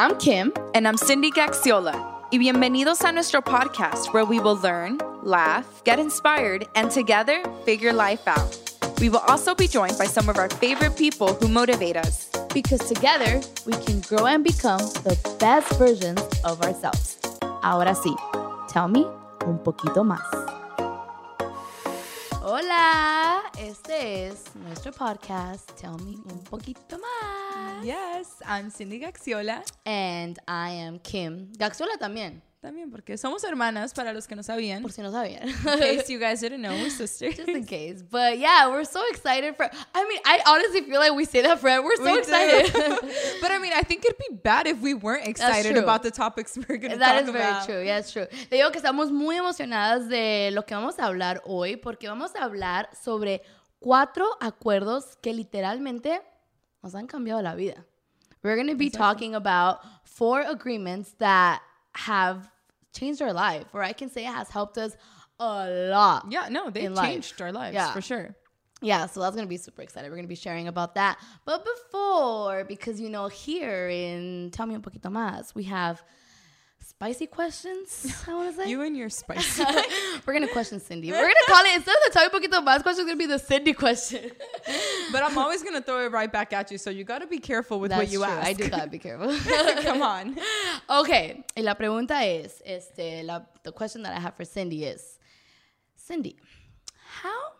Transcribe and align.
I'm 0.00 0.16
Kim. 0.16 0.50
And 0.72 0.88
I'm 0.88 0.96
Cindy 0.96 1.30
Gaxiola. 1.30 1.92
Y 2.32 2.38
bienvenidos 2.38 3.04
a 3.04 3.12
nuestro 3.12 3.42
podcast 3.42 4.14
where 4.14 4.24
we 4.24 4.40
will 4.40 4.56
learn, 4.56 4.96
laugh, 5.22 5.84
get 5.84 5.98
inspired, 5.98 6.66
and 6.74 6.90
together 6.90 7.42
figure 7.66 7.92
life 7.92 8.26
out. 8.26 8.58
We 8.98 9.10
will 9.10 9.22
also 9.28 9.54
be 9.54 9.68
joined 9.68 9.98
by 9.98 10.06
some 10.06 10.30
of 10.30 10.38
our 10.38 10.48
favorite 10.48 10.96
people 10.96 11.34
who 11.34 11.48
motivate 11.48 11.98
us. 11.98 12.30
Because 12.54 12.80
together 12.88 13.42
we 13.66 13.74
can 13.74 14.00
grow 14.00 14.24
and 14.24 14.42
become 14.42 14.80
the 15.04 15.18
best 15.38 15.70
versions 15.78 16.22
of 16.44 16.62
ourselves. 16.62 17.18
Ahora 17.62 17.94
sí, 17.94 18.16
tell 18.70 18.88
me 18.88 19.04
un 19.44 19.58
poquito 19.58 20.02
más. 20.02 20.24
Hola, 22.40 23.19
este 23.60 24.28
es 24.28 24.54
nuestro 24.54 24.90
podcast. 24.92 25.70
Tell 25.78 25.96
me 26.02 26.16
un 26.32 26.42
poquito 26.44 26.98
más. 26.98 27.84
Yes, 27.84 28.28
I'm 28.46 28.70
Cindy 28.70 28.98
Gaxiola. 28.98 29.62
And 29.84 30.38
I 30.48 30.80
am 30.80 30.98
Kim. 31.00 31.52
Gaxiola 31.58 31.98
también. 31.98 32.42
También 32.60 32.90
porque 32.90 33.16
somos 33.16 33.42
hermanas 33.44 33.94
para 33.94 34.12
los 34.12 34.26
que 34.26 34.36
no 34.36 34.42
sabían. 34.42 34.82
Por 34.82 34.92
si 34.92 35.00
no 35.00 35.10
sabían. 35.10 35.48
In 35.48 35.78
case 35.78 36.10
you 36.10 36.18
guys 36.18 36.40
didn't 36.40 36.60
know, 36.60 36.72
we're 36.74 36.90
sisters. 36.90 37.34
Just 37.34 37.48
in 37.48 37.64
case. 37.64 38.02
But 38.02 38.38
yeah, 38.38 38.68
we're 38.68 38.84
so 38.84 39.00
excited 39.10 39.56
for 39.56 39.64
I 39.94 40.06
mean, 40.06 40.20
I 40.26 40.42
honestly 40.46 40.82
feel 40.82 41.00
like 41.00 41.14
we 41.14 41.24
say 41.24 41.40
that 41.40 41.58
for 41.58 41.70
we're 41.82 41.96
so 41.96 42.04
We 42.12 42.18
excited. 42.18 42.70
but 43.40 43.50
I 43.50 43.58
mean, 43.58 43.72
I 43.74 43.80
think 43.80 44.04
it'd 44.04 44.18
be 44.18 44.36
bad 44.42 44.66
if 44.66 44.78
we 44.82 44.92
weren't 44.92 45.26
excited 45.26 45.78
about 45.78 46.02
the 46.02 46.10
topics 46.10 46.58
we're 46.58 46.76
going 46.76 46.92
to 46.92 46.98
That 46.98 47.14
talk 47.14 47.22
is 47.22 47.30
very 47.30 47.44
about. 47.48 47.64
true, 47.64 47.82
yeah, 47.82 47.98
it's 47.98 48.12
true. 48.12 48.26
Te 48.26 48.56
digo 48.58 48.70
que 48.70 48.78
estamos 48.78 49.10
muy 49.10 49.36
emocionadas 49.36 50.10
de 50.10 50.50
lo 50.52 50.62
que 50.66 50.74
vamos 50.74 50.98
a 50.98 51.06
hablar 51.06 51.40
hoy, 51.46 51.76
porque 51.76 52.08
vamos 52.08 52.34
a 52.34 52.44
hablar 52.44 52.90
sobre 52.92 53.40
cuatro 53.78 54.36
acuerdos 54.38 55.16
que 55.22 55.32
literalmente 55.32 56.20
nos 56.82 56.94
han 56.94 57.06
cambiado 57.06 57.40
la 57.40 57.54
vida. 57.54 57.86
We're 58.42 58.56
going 58.56 58.68
to 58.68 58.76
be 58.76 58.90
talking 58.90 59.34
about 59.34 59.78
four 60.04 60.42
agreements 60.42 61.14
that 61.18 61.62
have 61.92 62.48
changed 62.94 63.22
our 63.22 63.32
life, 63.32 63.64
or 63.72 63.82
I 63.82 63.92
can 63.92 64.10
say 64.10 64.24
it 64.26 64.32
has 64.32 64.48
helped 64.50 64.78
us 64.78 64.96
a 65.38 65.68
lot. 65.90 66.26
Yeah, 66.30 66.48
no, 66.50 66.70
they 66.70 66.84
in 66.84 66.94
life. 66.94 67.08
changed 67.08 67.40
our 67.40 67.52
lives 67.52 67.74
Yeah. 67.74 67.92
for 67.92 68.00
sure. 68.00 68.36
Yeah, 68.82 69.06
so 69.06 69.20
that's 69.20 69.34
gonna 69.36 69.46
be 69.46 69.58
super 69.58 69.82
excited. 69.82 70.10
We're 70.10 70.16
gonna 70.16 70.28
be 70.28 70.34
sharing 70.34 70.66
about 70.68 70.94
that. 70.94 71.18
But 71.44 71.64
before, 71.64 72.64
because 72.64 73.00
you 73.00 73.10
know, 73.10 73.28
here 73.28 73.88
in 73.88 74.50
Tell 74.52 74.66
Me 74.66 74.74
Un 74.74 74.82
Poquito 74.82 75.10
Más, 75.10 75.54
we 75.54 75.64
have 75.64 76.02
spicy 77.00 77.26
questions. 77.26 78.14
I 78.28 78.34
wanna 78.34 78.52
say. 78.52 78.68
You 78.68 78.82
and 78.82 78.94
your 78.94 79.08
spice. 79.08 79.58
We're 80.26 80.34
gonna 80.34 80.48
question 80.48 80.78
Cindy. 80.80 81.10
We're 81.10 81.22
gonna 81.22 81.48
call 81.48 81.64
it 81.64 81.76
instead 81.76 81.96
of 81.96 82.12
the 82.12 82.20
Un 82.20 82.28
Poquito 82.30 82.60
Más 82.62 82.82
question, 82.82 83.04
it's 83.04 83.10
gonna 83.10 83.16
be 83.16 83.24
the 83.24 83.38
Cindy 83.38 83.72
question. 83.72 84.30
but 85.12 85.22
I'm 85.22 85.38
always 85.38 85.62
going 85.62 85.74
to 85.76 85.80
throw 85.80 86.04
it 86.04 86.12
right 86.12 86.30
back 86.30 86.52
at 86.52 86.70
you, 86.70 86.76
so 86.76 86.90
you 86.90 87.04
got 87.04 87.20
to 87.20 87.26
be 87.26 87.38
careful 87.38 87.80
with 87.80 87.90
That's 87.90 88.02
what 88.02 88.12
you 88.12 88.18
true. 88.18 88.28
ask. 88.28 88.46
I 88.46 88.52
do 88.52 88.68
gotta 88.68 88.90
be 88.90 88.98
careful. 88.98 89.34
Come 89.82 90.02
on. 90.02 90.36
okay, 90.90 91.42
y 91.56 91.62
la 91.62 91.74
pregunta 91.74 92.22
es, 92.22 92.60
este, 92.66 93.24
la, 93.24 93.40
the 93.62 93.72
question 93.72 94.02
that 94.02 94.14
I 94.14 94.20
have 94.20 94.34
for 94.36 94.44
Cindy 94.44 94.84
is, 94.84 95.18
Cindy, 95.96 96.36
how 97.22 97.52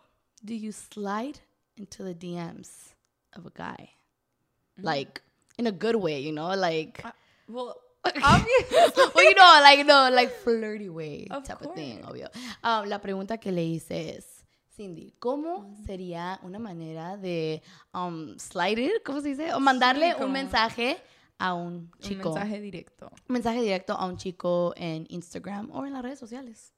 do 0.45 0.53
you 0.53 0.71
slide 0.71 1.39
into 1.77 2.03
the 2.03 2.13
DMs 2.13 2.93
of 3.35 3.47
a 3.47 3.49
guy? 3.49 3.89
Mm-hmm. 4.77 4.85
Like, 4.85 5.21
in 5.57 5.65
a 5.65 5.71
good 5.71 5.95
way, 5.95 6.19
you 6.19 6.31
know? 6.31 6.49
Like, 6.55 7.03
Well, 7.47 7.75
obviously. 8.03 9.03
well, 9.15 9.23
you 9.23 9.35
know, 9.35 9.59
like, 9.61 9.85
no, 9.85 10.09
like 10.09 10.31
flirty 10.43 10.89
way 10.89 11.27
Of 11.29 11.43
type 11.43 11.61
of 11.61 11.73
thing, 11.75 12.01
course. 12.01 12.11
obvio. 12.11 12.29
Um, 12.63 12.87
la 12.89 12.99
pregunta 12.99 13.37
que 13.39 13.51
le 13.51 13.63
hice 13.63 14.17
es, 14.17 14.45
Cindy, 14.75 15.13
¿cómo 15.19 15.75
sería 15.85 16.39
una 16.43 16.57
manera 16.59 17.17
de 17.17 17.61
um, 17.93 18.37
slide 18.39 18.79
it, 18.79 19.03
¿cómo 19.05 19.21
se 19.21 19.29
dice? 19.29 19.53
O 19.53 19.59
mandarle 19.59 20.13
como- 20.13 20.25
un 20.27 20.31
mensaje 20.31 20.97
a 21.37 21.53
un 21.53 21.73
Un 21.73 21.91
chico. 21.99 22.33
mensaje 22.33 22.59
directo. 22.61 23.07
un 23.27 23.33
mensaje 23.33 23.61
directo 23.61 23.93
a 23.93 24.05
un 24.05 24.17
chico 24.17 24.73
en 24.77 25.05
Instagram 25.09 25.69
o 25.71 25.85
en 25.85 25.93
las 25.93 26.01
redes 26.03 26.19
sociales. 26.19 26.73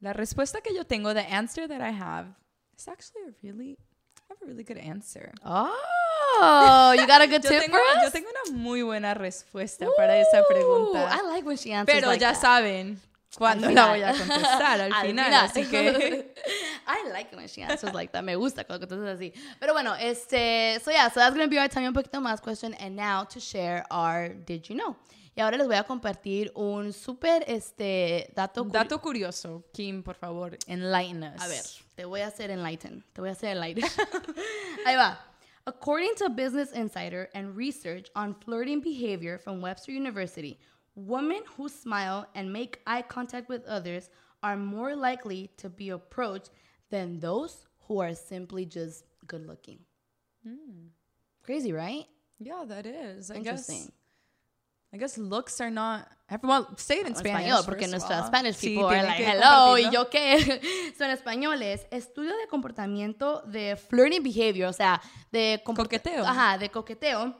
La 0.00 0.12
respuesta 0.12 0.60
que 0.60 0.74
yo 0.74 0.84
tengo, 0.86 1.12
the 1.14 1.20
answer 1.20 1.68
that 1.68 1.80
I 1.80 1.92
have, 1.94 2.34
is 2.76 2.88
actually 2.88 3.22
a 3.28 3.34
really, 3.42 3.72
I 3.72 4.22
have 4.32 4.38
a 4.42 4.46
really 4.46 4.64
good 4.64 4.78
answer. 4.78 5.32
Oh, 5.44 5.70
you 7.00 7.06
got 7.06 7.20
a 7.22 7.26
good 7.26 7.42
Yo 7.44 7.50
tip 7.50 7.60
tengo, 7.62 7.76
for 7.78 7.98
us? 7.98 8.04
yo 8.04 8.10
tengo 8.10 8.28
una 8.30 8.58
muy 8.58 8.82
buena 8.82 9.14
respuesta 9.14 9.86
para 9.96 10.16
esa 10.18 10.40
Ooh, 10.40 10.44
pregunta. 10.48 11.08
I 11.12 11.22
like 11.28 11.46
when 11.46 11.56
she 11.56 11.72
answers 11.72 11.94
Pero 11.94 12.08
like 12.08 12.20
ya 12.20 12.32
that. 12.32 12.40
saben 12.40 12.98
cuándo 13.36 13.68
Al 13.68 13.74
la 13.74 13.86
final. 13.86 13.88
voy 13.90 14.02
a 14.02 14.12
contestar 14.18 14.80
al, 14.80 14.94
final, 15.06 15.34
así 15.34 15.64
que 15.70 16.34
I 16.86 17.08
like 17.12 17.34
when 17.36 17.46
she 17.48 17.62
answers 17.62 17.94
like 17.94 18.12
that. 18.12 18.22
Me 18.24 18.34
gusta 18.36 18.64
cuando 18.64 18.86
contestas 18.88 19.16
así. 19.18 19.32
Pero 19.60 19.72
bueno, 19.72 19.94
este, 19.96 20.80
so 20.84 20.90
yeah, 20.90 21.08
so 21.10 21.20
that's 21.20 21.34
going 21.34 21.46
to 21.46 21.50
be 21.50 21.58
our 21.60 21.68
time 21.68 21.86
un 21.86 21.94
poquito 21.94 22.20
más 22.20 22.40
question 22.40 22.74
and 22.80 22.96
now 22.96 23.24
to 23.24 23.38
share 23.40 23.84
our 23.90 24.30
did 24.46 24.62
you 24.68 24.74
know. 24.74 24.96
Y 25.36 25.40
ahora 25.42 25.56
les 25.56 25.68
voy 25.68 25.76
a 25.76 25.84
compartir 25.84 26.50
un 26.56 26.92
súper 26.92 27.44
este 27.46 28.32
dato 28.34 28.64
curi- 28.64 28.72
dato 28.72 29.00
curioso, 29.00 29.62
Kim, 29.72 30.02
por 30.02 30.16
favor, 30.16 30.58
enlighten 30.66 31.22
us. 31.22 31.40
A 31.40 31.46
ver, 31.46 31.62
te 31.94 32.04
voy 32.04 32.20
a 32.22 32.26
hacer 32.26 32.50
enlighten. 32.50 33.04
Te 33.12 33.20
voy 33.20 33.30
a 33.30 33.32
hacer 33.32 33.50
enlighten. 33.50 33.84
Ahí 34.84 34.96
va. 34.96 35.24
According 35.66 36.14
to 36.16 36.30
Business 36.30 36.72
Insider 36.72 37.28
and 37.34 37.54
research 37.56 38.08
on 38.16 38.34
flirting 38.34 38.80
behavior 38.80 39.38
from 39.38 39.60
Webster 39.60 39.92
University, 39.92 40.58
women 40.94 41.42
who 41.56 41.68
smile 41.68 42.26
and 42.34 42.52
make 42.52 42.80
eye 42.86 43.02
contact 43.02 43.48
with 43.48 43.64
others 43.66 44.08
are 44.42 44.56
more 44.56 44.96
likely 44.96 45.50
to 45.58 45.68
be 45.68 45.90
approached 45.90 46.50
than 46.90 47.20
those 47.20 47.66
who 47.86 48.00
are 48.00 48.14
simply 48.14 48.64
just 48.64 49.04
good 49.26 49.46
looking. 49.46 49.80
Hmm. 50.42 50.88
Crazy, 51.42 51.72
right? 51.72 52.06
Yeah, 52.38 52.64
that 52.66 52.86
is. 52.86 53.30
I 53.30 53.40
guess. 53.40 53.90
I 54.92 54.98
guess 54.98 55.16
looks 55.18 55.60
are 55.60 55.70
not. 55.70 56.08
Everyone 56.28 56.66
say 56.76 57.00
it 57.00 57.06
in 57.06 57.14
Spanish. 57.14 57.46
español, 57.46 57.64
porque 57.64 57.86
nuestras. 57.86 58.26
Spanish 58.26 58.56
Sí, 58.56 58.70
people 58.70 58.86
are 58.86 59.02
like, 59.02 59.24
hello, 59.24 59.78
¿y 59.78 59.90
yo 59.90 60.10
qué? 60.10 60.60
so, 60.98 61.04
en 61.04 61.10
español 61.12 61.62
es 61.62 61.86
estudio 61.90 62.36
de 62.36 62.48
comportamiento 62.48 63.42
de 63.46 63.76
flirting 63.76 64.22
behavior, 64.22 64.68
o 64.68 64.72
sea, 64.72 65.00
de 65.30 65.62
Coqueteo. 65.64 66.26
Ajá, 66.26 66.58
de 66.58 66.70
coqueteo. 66.70 67.36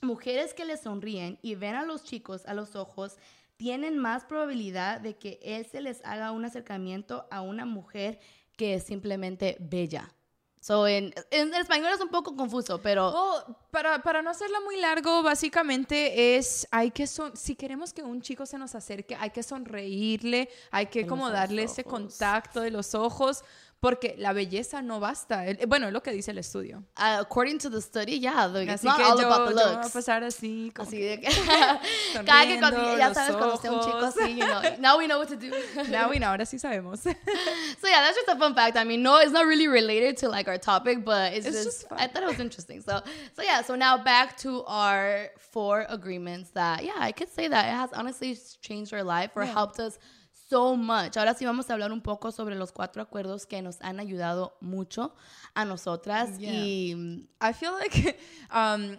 Mujeres 0.00 0.54
que 0.54 0.64
le 0.64 0.76
sonríen 0.76 1.38
y 1.42 1.54
ven 1.54 1.74
a 1.74 1.84
los 1.84 2.04
chicos 2.04 2.46
a 2.46 2.54
los 2.54 2.76
ojos 2.76 3.16
tienen 3.56 3.98
más 3.98 4.24
probabilidad 4.24 5.00
de 5.00 5.16
que 5.16 5.38
él 5.42 5.66
se 5.66 5.80
les 5.80 6.04
haga 6.04 6.32
un 6.32 6.44
acercamiento 6.44 7.26
a 7.30 7.40
una 7.40 7.64
mujer 7.64 8.20
que 8.56 8.74
es 8.74 8.84
simplemente 8.84 9.56
bella. 9.60 10.12
So, 10.60 10.86
en, 10.88 11.14
en 11.30 11.54
español 11.54 11.92
es 11.94 12.00
un 12.00 12.08
poco 12.08 12.34
confuso, 12.34 12.80
pero... 12.80 13.10
Well, 13.10 13.56
para, 13.70 14.02
para 14.02 14.22
no 14.22 14.30
hacerla 14.30 14.58
muy 14.60 14.80
largo, 14.80 15.22
básicamente 15.22 16.36
es, 16.36 16.66
hay 16.70 16.90
que 16.90 17.06
son, 17.06 17.36
si 17.36 17.54
queremos 17.54 17.92
que 17.92 18.02
un 18.02 18.22
chico 18.22 18.46
se 18.46 18.58
nos 18.58 18.74
acerque, 18.74 19.14
hay 19.16 19.30
que 19.30 19.42
sonreírle, 19.42 20.48
hay 20.70 20.86
que 20.86 21.00
En 21.00 21.06
como 21.06 21.28
darle 21.30 21.64
ese 21.64 21.84
contacto 21.84 22.62
de 22.62 22.70
los 22.70 22.94
ojos, 22.94 23.44
porque 23.78 24.14
la 24.18 24.32
belleza 24.32 24.80
no 24.82 24.98
basta. 25.00 25.46
El- 25.46 25.66
bueno, 25.66 25.86
es 25.86 25.92
lo 25.92 26.02
que 26.02 26.10
dice 26.10 26.30
el 26.32 26.38
estudio. 26.38 26.78
uh, 26.98 27.20
according 27.20 27.58
to 27.58 27.70
the 27.70 27.80
study, 27.80 28.18
yeah, 28.18 28.48
the, 28.48 28.62
it's 28.64 28.82
not 28.82 29.00
all 29.00 29.20
yo, 29.20 29.26
about 29.28 29.48
the 29.48 29.54
yo 29.54 29.56
me 29.56 29.62
voy 29.62 29.72
a 29.74 29.76
looks. 29.82 29.92
pasar 29.92 30.24
así, 30.24 30.72
como 30.74 30.88
Así 30.88 30.96
que 30.98 31.08
de 31.10 31.20
que 31.20 31.28
cada 32.26 32.46
que 32.46 32.58
cuando, 32.58 32.96
ya 32.98 33.12
sabes 33.14 33.36
cuando 33.36 33.54
esté 33.54 33.68
un 33.70 33.80
chico 33.80 33.98
así, 33.98 34.30
you 34.36 34.46
know, 34.46 34.62
now 34.80 34.96
we 34.98 35.06
know 35.06 35.18
what 35.18 35.28
to 35.28 35.36
do. 35.36 35.50
Now 35.90 36.08
we 36.10 36.18
know, 36.18 36.28
ahora 36.30 36.46
sí 36.46 36.58
sabemos. 36.58 37.00
so 37.00 37.10
yeah, 37.86 38.00
that's 38.00 38.16
just 38.16 38.28
a 38.28 38.36
fun 38.36 38.54
fact. 38.54 38.76
I 38.76 38.84
mean, 38.84 39.02
no, 39.02 39.18
it's 39.18 39.32
not 39.32 39.46
really 39.46 39.68
related 39.68 40.16
to 40.18 40.28
like 40.28 40.48
our 40.48 40.58
topic, 40.58 41.04
but 41.04 41.34
it's, 41.34 41.46
It's 41.46 41.64
just, 41.64 41.88
just. 41.88 41.92
I 41.92 42.06
thought 42.08 42.22
it 42.22 42.28
was 42.28 42.40
interesting. 42.40 42.80
So 42.80 43.00
so 43.34 43.42
yeah, 43.42 43.62
so 43.62 43.76
now 43.76 43.98
back 44.02 44.36
to 44.38 44.64
our 44.66 45.28
four 45.52 45.84
agreements 45.88 46.50
that 46.54 46.82
yeah, 46.84 46.94
I 46.98 47.12
could 47.12 47.28
say 47.28 47.46
that 47.48 47.66
it 47.66 47.76
has 47.76 47.92
honestly 47.92 48.36
changed 48.62 48.92
our 48.94 49.02
life 49.04 49.30
or 49.36 49.44
Yeah. 49.44 49.52
helped 49.52 49.78
us 49.80 49.98
so 50.48 50.76
much. 50.76 51.16
Ahora 51.16 51.34
sí 51.34 51.44
vamos 51.44 51.68
a 51.70 51.72
hablar 51.74 51.92
un 51.92 52.00
poco 52.00 52.32
sobre 52.32 52.54
los 52.54 52.72
cuatro 52.72 53.02
acuerdos 53.02 53.46
que 53.46 53.62
nos 53.62 53.80
han 53.80 54.00
ayudado 54.00 54.56
mucho 54.60 55.14
a 55.54 55.64
nosotras 55.64 56.38
Yeah. 56.38 56.52
y 56.52 57.28
I 57.40 57.52
feel 57.52 57.72
like 57.78 58.18
um 58.52 58.98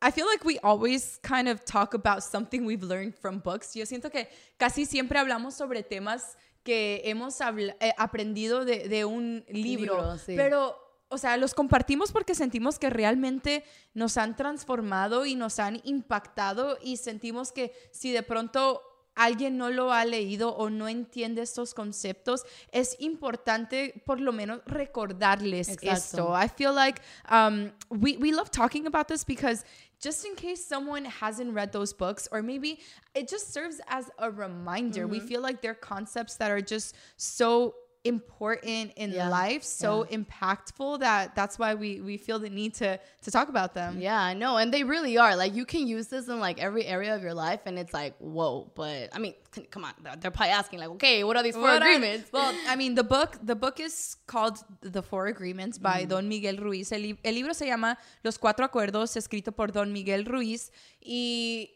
I 0.00 0.10
feel 0.12 0.26
like 0.26 0.44
we 0.44 0.58
always 0.62 1.18
kind 1.22 1.48
of 1.48 1.64
talk 1.64 1.94
about 1.94 2.22
something 2.22 2.60
we've 2.64 2.84
learned 2.84 3.14
from 3.14 3.40
books. 3.40 3.74
Yo 3.74 3.84
siento 3.86 4.10
que 4.10 4.28
casi 4.56 4.86
siempre 4.86 5.18
hablamos 5.18 5.54
sobre 5.54 5.82
temas 5.82 6.36
que 6.62 7.02
hemos 7.04 7.40
eh, 7.40 7.94
aprendido 7.96 8.64
de, 8.64 8.88
de 8.88 9.04
un 9.04 9.44
libro, 9.48 9.96
Libro, 9.96 10.18
sí. 10.18 10.34
pero 10.36 10.76
o 11.08 11.16
sea, 11.18 11.36
los 11.36 11.54
compartimos 11.54 12.12
porque 12.12 12.34
sentimos 12.34 12.78
que 12.78 12.90
realmente 12.90 13.64
nos 13.94 14.18
han 14.18 14.36
transformado 14.36 15.24
y 15.24 15.34
nos 15.34 15.58
han 15.58 15.80
impactado 15.84 16.78
y 16.82 16.98
sentimos 16.98 17.50
que 17.52 17.72
si 17.92 18.12
de 18.12 18.22
pronto 18.22 18.82
alguien 19.18 19.56
no 19.56 19.70
lo 19.70 19.92
ha 19.92 20.04
leído 20.04 20.54
o 20.56 20.70
no 20.70 20.88
entiende 20.88 21.42
estos 21.42 21.74
conceptos, 21.74 22.44
es 22.72 22.96
importante 23.00 24.02
por 24.06 24.20
lo 24.20 24.32
menos 24.32 24.60
recordarles 24.66 25.68
Exacto. 25.68 25.90
esto. 25.92 26.34
I 26.34 26.48
feel 26.48 26.72
like 26.72 27.02
um, 27.28 27.72
we, 27.90 28.16
we 28.16 28.32
love 28.32 28.50
talking 28.50 28.86
about 28.86 29.08
this 29.08 29.24
because 29.24 29.64
just 30.00 30.24
in 30.24 30.36
case 30.36 30.64
someone 30.64 31.04
hasn't 31.04 31.52
read 31.52 31.72
those 31.72 31.92
books, 31.92 32.28
or 32.30 32.40
maybe 32.40 32.78
it 33.14 33.28
just 33.28 33.52
serves 33.52 33.80
as 33.88 34.10
a 34.18 34.30
reminder. 34.30 35.08
We 35.08 35.18
feel 35.18 35.40
like 35.42 35.60
they're 35.60 35.74
concepts 35.74 36.36
that 36.36 36.50
are 36.50 36.60
just 36.60 36.94
so 37.16 37.74
important 38.04 38.92
in 38.96 39.10
Yeah. 39.12 39.28
life, 39.28 39.62
so 39.64 40.04
impactful 40.10 41.00
that 41.00 41.34
that's 41.34 41.58
why 41.58 41.74
we 41.74 42.00
we 42.00 42.16
feel 42.16 42.38
the 42.38 42.48
need 42.50 42.74
to 42.74 42.98
to 43.22 43.30
talk 43.30 43.48
about 43.48 43.74
them. 43.74 44.00
Yeah, 44.00 44.20
I 44.20 44.34
know, 44.34 44.56
and 44.56 44.72
they 44.72 44.84
really 44.84 45.18
are. 45.18 45.34
Like 45.36 45.54
you 45.54 45.64
can 45.66 45.86
use 45.86 46.06
this 46.08 46.28
in 46.28 46.38
like 46.40 46.58
every 46.60 46.84
area 46.86 47.14
of 47.14 47.22
your 47.22 47.34
life, 47.34 47.60
and 47.66 47.78
it's 47.78 47.92
like 47.92 48.14
whoa. 48.18 48.70
But 48.74 49.10
I 49.12 49.18
mean, 49.18 49.34
c- 49.54 49.66
come 49.70 49.84
on, 49.84 49.92
they're- 50.02 50.30
probably 50.30 50.50
asking 50.52 50.78
like, 50.80 50.90
okay, 50.90 51.24
what 51.24 51.36
are 51.36 51.42
these 51.42 51.54
four 51.54 51.62
What 51.62 51.82
are- 51.82 51.88
agreements? 51.90 52.30
well, 52.32 52.54
I 52.68 52.76
mean, 52.76 52.94
the 52.94 53.04
book 53.04 53.38
the 53.42 53.56
book 53.56 53.80
is 53.80 54.16
called 54.26 54.58
The 54.80 55.02
Four 55.02 55.26
Agreements 55.26 55.78
by 55.78 56.04
Mm. 56.04 56.08
Don 56.08 56.28
Miguel 56.28 56.56
Ruiz. 56.58 56.92
El, 56.92 57.16
el 57.24 57.34
libro 57.34 57.52
se 57.54 57.66
llama 57.66 57.96
Los 58.24 58.38
Cuatro 58.38 58.64
Acuerdos, 58.64 59.16
escrito 59.16 59.52
por 59.52 59.72
Don 59.72 59.92
Miguel 59.92 60.24
Ruiz 60.24 60.70
y 61.00 61.70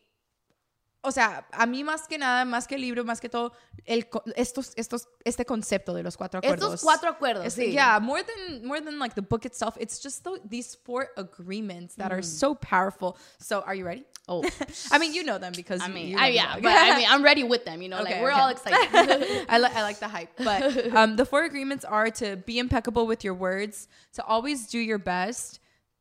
o 1.04 1.10
sea, 1.10 1.44
a 1.52 1.66
mí 1.66 1.82
más 1.82 2.06
que 2.06 2.16
nada, 2.16 2.44
más 2.44 2.66
que 2.68 2.76
el 2.76 2.80
libro, 2.80 3.04
más 3.04 3.20
que 3.20 3.28
todo, 3.28 3.52
el, 3.86 4.06
estos, 4.36 4.72
estos, 4.76 5.08
este 5.24 5.44
concepto 5.44 5.94
de 5.94 6.02
los 6.04 6.16
cuatro 6.16 6.38
acuerdos. 6.38 6.74
Estos 6.74 6.82
cuatro 6.82 7.10
acuerdos, 7.10 7.44
Es- 7.46 7.54
sí. 7.54 7.72
Yeah, 7.72 7.98
more 8.00 8.22
than, 8.22 8.64
more 8.64 8.80
than 8.80 8.98
like 9.00 9.14
the 9.16 9.22
book 9.22 9.44
itself, 9.44 9.76
it's 9.80 10.00
just 10.00 10.22
tho- 10.22 10.38
these 10.48 10.76
four 10.84 11.08
agreements 11.16 11.96
that 11.96 12.10
Mm. 12.12 12.18
are 12.18 12.22
so 12.22 12.54
powerful. 12.54 13.16
So, 13.40 13.62
are 13.66 13.74
you 13.74 13.84
ready? 13.84 14.04
Oh, 14.28 14.42
I 14.92 14.98
mean, 14.98 15.12
you 15.12 15.24
know 15.24 15.38
them 15.38 15.52
because 15.56 15.82
I 15.82 15.88
mean, 15.88 16.10
you 16.10 16.16
I, 16.18 16.28
yeah, 16.28 16.54
but 16.60 16.70
I 16.72 16.96
mean, 16.96 17.08
I'm 17.10 17.24
ready 17.24 17.42
with 17.42 17.64
them. 17.64 17.82
You 17.82 17.88
know, 17.88 18.00
like 18.00 18.20
we're 18.20 18.30
okay. 18.30 18.40
all 18.40 18.48
excited. 18.50 18.78
I, 19.48 19.58
li- 19.58 19.74
I 19.74 19.82
like 19.82 19.98
the 19.98 20.06
hype. 20.06 20.30
But 20.38 20.94
um, 20.94 21.16
the 21.16 21.24
four 21.26 21.42
agreements 21.42 21.84
are 21.84 22.10
to 22.10 22.36
be 22.36 22.60
impeccable 22.60 23.08
with 23.08 23.24
your 23.24 23.34
words, 23.34 23.88
to 24.12 24.24
always 24.24 24.68
do 24.68 24.78
your 24.78 24.98
best, 24.98 25.58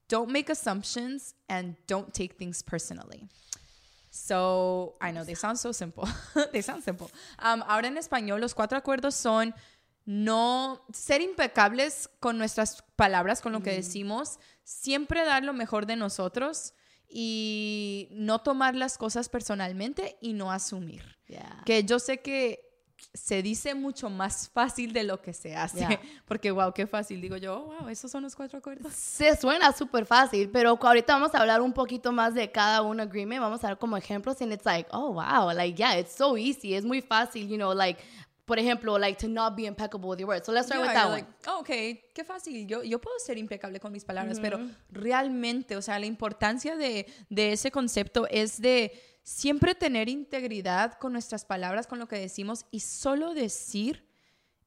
don't 0.07 0.29
make 0.29 0.49
assumptions, 0.51 1.33
and 1.49 1.75
don't 1.87 2.13
take 2.13 2.33
things 2.37 2.61
personally. 2.61 3.27
So, 4.11 4.97
I 4.99 5.11
know 5.11 5.23
they 5.23 5.35
sound 5.35 5.57
so 5.57 5.71
simple. 5.71 6.03
they 6.51 6.61
sound 6.61 6.83
simple. 6.83 7.09
Um, 7.39 7.63
ahora 7.65 7.87
en 7.87 7.97
español, 7.97 8.41
los 8.41 8.53
cuatro 8.53 8.77
acuerdos 8.77 9.15
son 9.15 9.55
no 10.05 10.85
ser 10.91 11.21
impecables 11.21 12.09
con 12.19 12.37
nuestras 12.37 12.83
palabras, 12.97 13.41
con 13.41 13.53
lo 13.53 13.61
que 13.61 13.71
decimos, 13.71 14.37
siempre 14.63 15.23
dar 15.23 15.43
lo 15.43 15.53
mejor 15.53 15.85
de 15.85 15.95
nosotros 15.95 16.73
y 17.07 18.09
no 18.11 18.39
tomar 18.39 18.75
las 18.75 18.97
cosas 18.97 19.29
personalmente 19.29 20.17
y 20.21 20.33
no 20.33 20.51
asumir 20.51 21.17
yeah. 21.27 21.61
que 21.65 21.83
yo 21.83 21.99
sé 21.99 22.21
que 22.21 22.70
se 23.13 23.41
dice 23.41 23.75
mucho 23.75 24.09
más 24.09 24.49
fácil 24.49 24.93
de 24.93 25.03
lo 25.03 25.21
que 25.21 25.33
se 25.33 25.55
hace. 25.55 25.79
Yeah. 25.79 25.99
Porque, 26.25 26.51
wow, 26.51 26.73
qué 26.73 26.87
fácil. 26.87 27.19
Digo 27.21 27.37
yo, 27.37 27.59
oh, 27.59 27.79
wow, 27.79 27.89
esos 27.89 28.09
son 28.09 28.23
los 28.23 28.35
cuatro 28.35 28.59
acuerdos. 28.59 28.93
Se 28.93 29.35
suena 29.35 29.73
súper 29.73 30.05
fácil, 30.05 30.49
pero 30.49 30.79
ahorita 30.81 31.13
vamos 31.13 31.33
a 31.35 31.39
hablar 31.39 31.61
un 31.61 31.73
poquito 31.73 32.11
más 32.11 32.33
de 32.33 32.49
cada 32.51 32.81
un 32.81 32.99
agreement. 32.99 33.41
Vamos 33.41 33.63
a 33.63 33.67
dar 33.67 33.77
como 33.77 33.97
ejemplos, 33.97 34.41
and 34.41 34.53
it's 34.53 34.65
like, 34.65 34.89
oh 34.93 35.11
wow, 35.11 35.51
like 35.53 35.77
yeah, 35.77 35.97
it's 35.97 36.13
so 36.15 36.37
easy. 36.37 36.73
Es 36.75 36.85
muy 36.85 37.01
fácil, 37.01 37.47
you 37.47 37.57
know, 37.57 37.73
like, 37.73 38.01
por 38.45 38.57
ejemplo, 38.59 38.97
like 38.97 39.17
to 39.19 39.29
not 39.29 39.55
be 39.55 39.65
impeccable 39.65 40.09
with 40.09 40.19
your 40.19 40.27
words. 40.27 40.45
So 40.45 40.51
let's 40.51 40.67
start 40.67 40.81
Yeah, 40.81 40.87
with 40.87 40.93
that 40.95 41.05
one. 41.07 41.21
like, 41.21 41.27
oh, 41.47 41.59
ok, 41.59 42.13
qué 42.13 42.23
fácil. 42.25 42.67
Yo, 42.67 42.83
yo 42.83 42.99
puedo 42.99 43.17
ser 43.19 43.37
impecable 43.37 43.79
con 43.79 43.91
mis 43.91 44.03
palabras, 44.03 44.39
pero 44.41 44.59
realmente, 44.89 45.75
o 45.75 45.81
sea, 45.81 45.99
la 45.99 46.05
importancia 46.05 46.75
de, 46.75 47.05
de 47.29 47.53
ese 47.53 47.71
concepto 47.71 48.27
es 48.29 48.59
de 48.61 48.91
siempre 49.23 49.75
tener 49.75 50.09
integridad 50.09 50.97
con 50.99 51.13
nuestras 51.13 51.45
palabras, 51.45 51.87
con 51.87 51.99
lo 51.99 52.07
que 52.07 52.17
decimos 52.17 52.65
y 52.71 52.79
solo 52.79 53.33
decir 53.33 54.05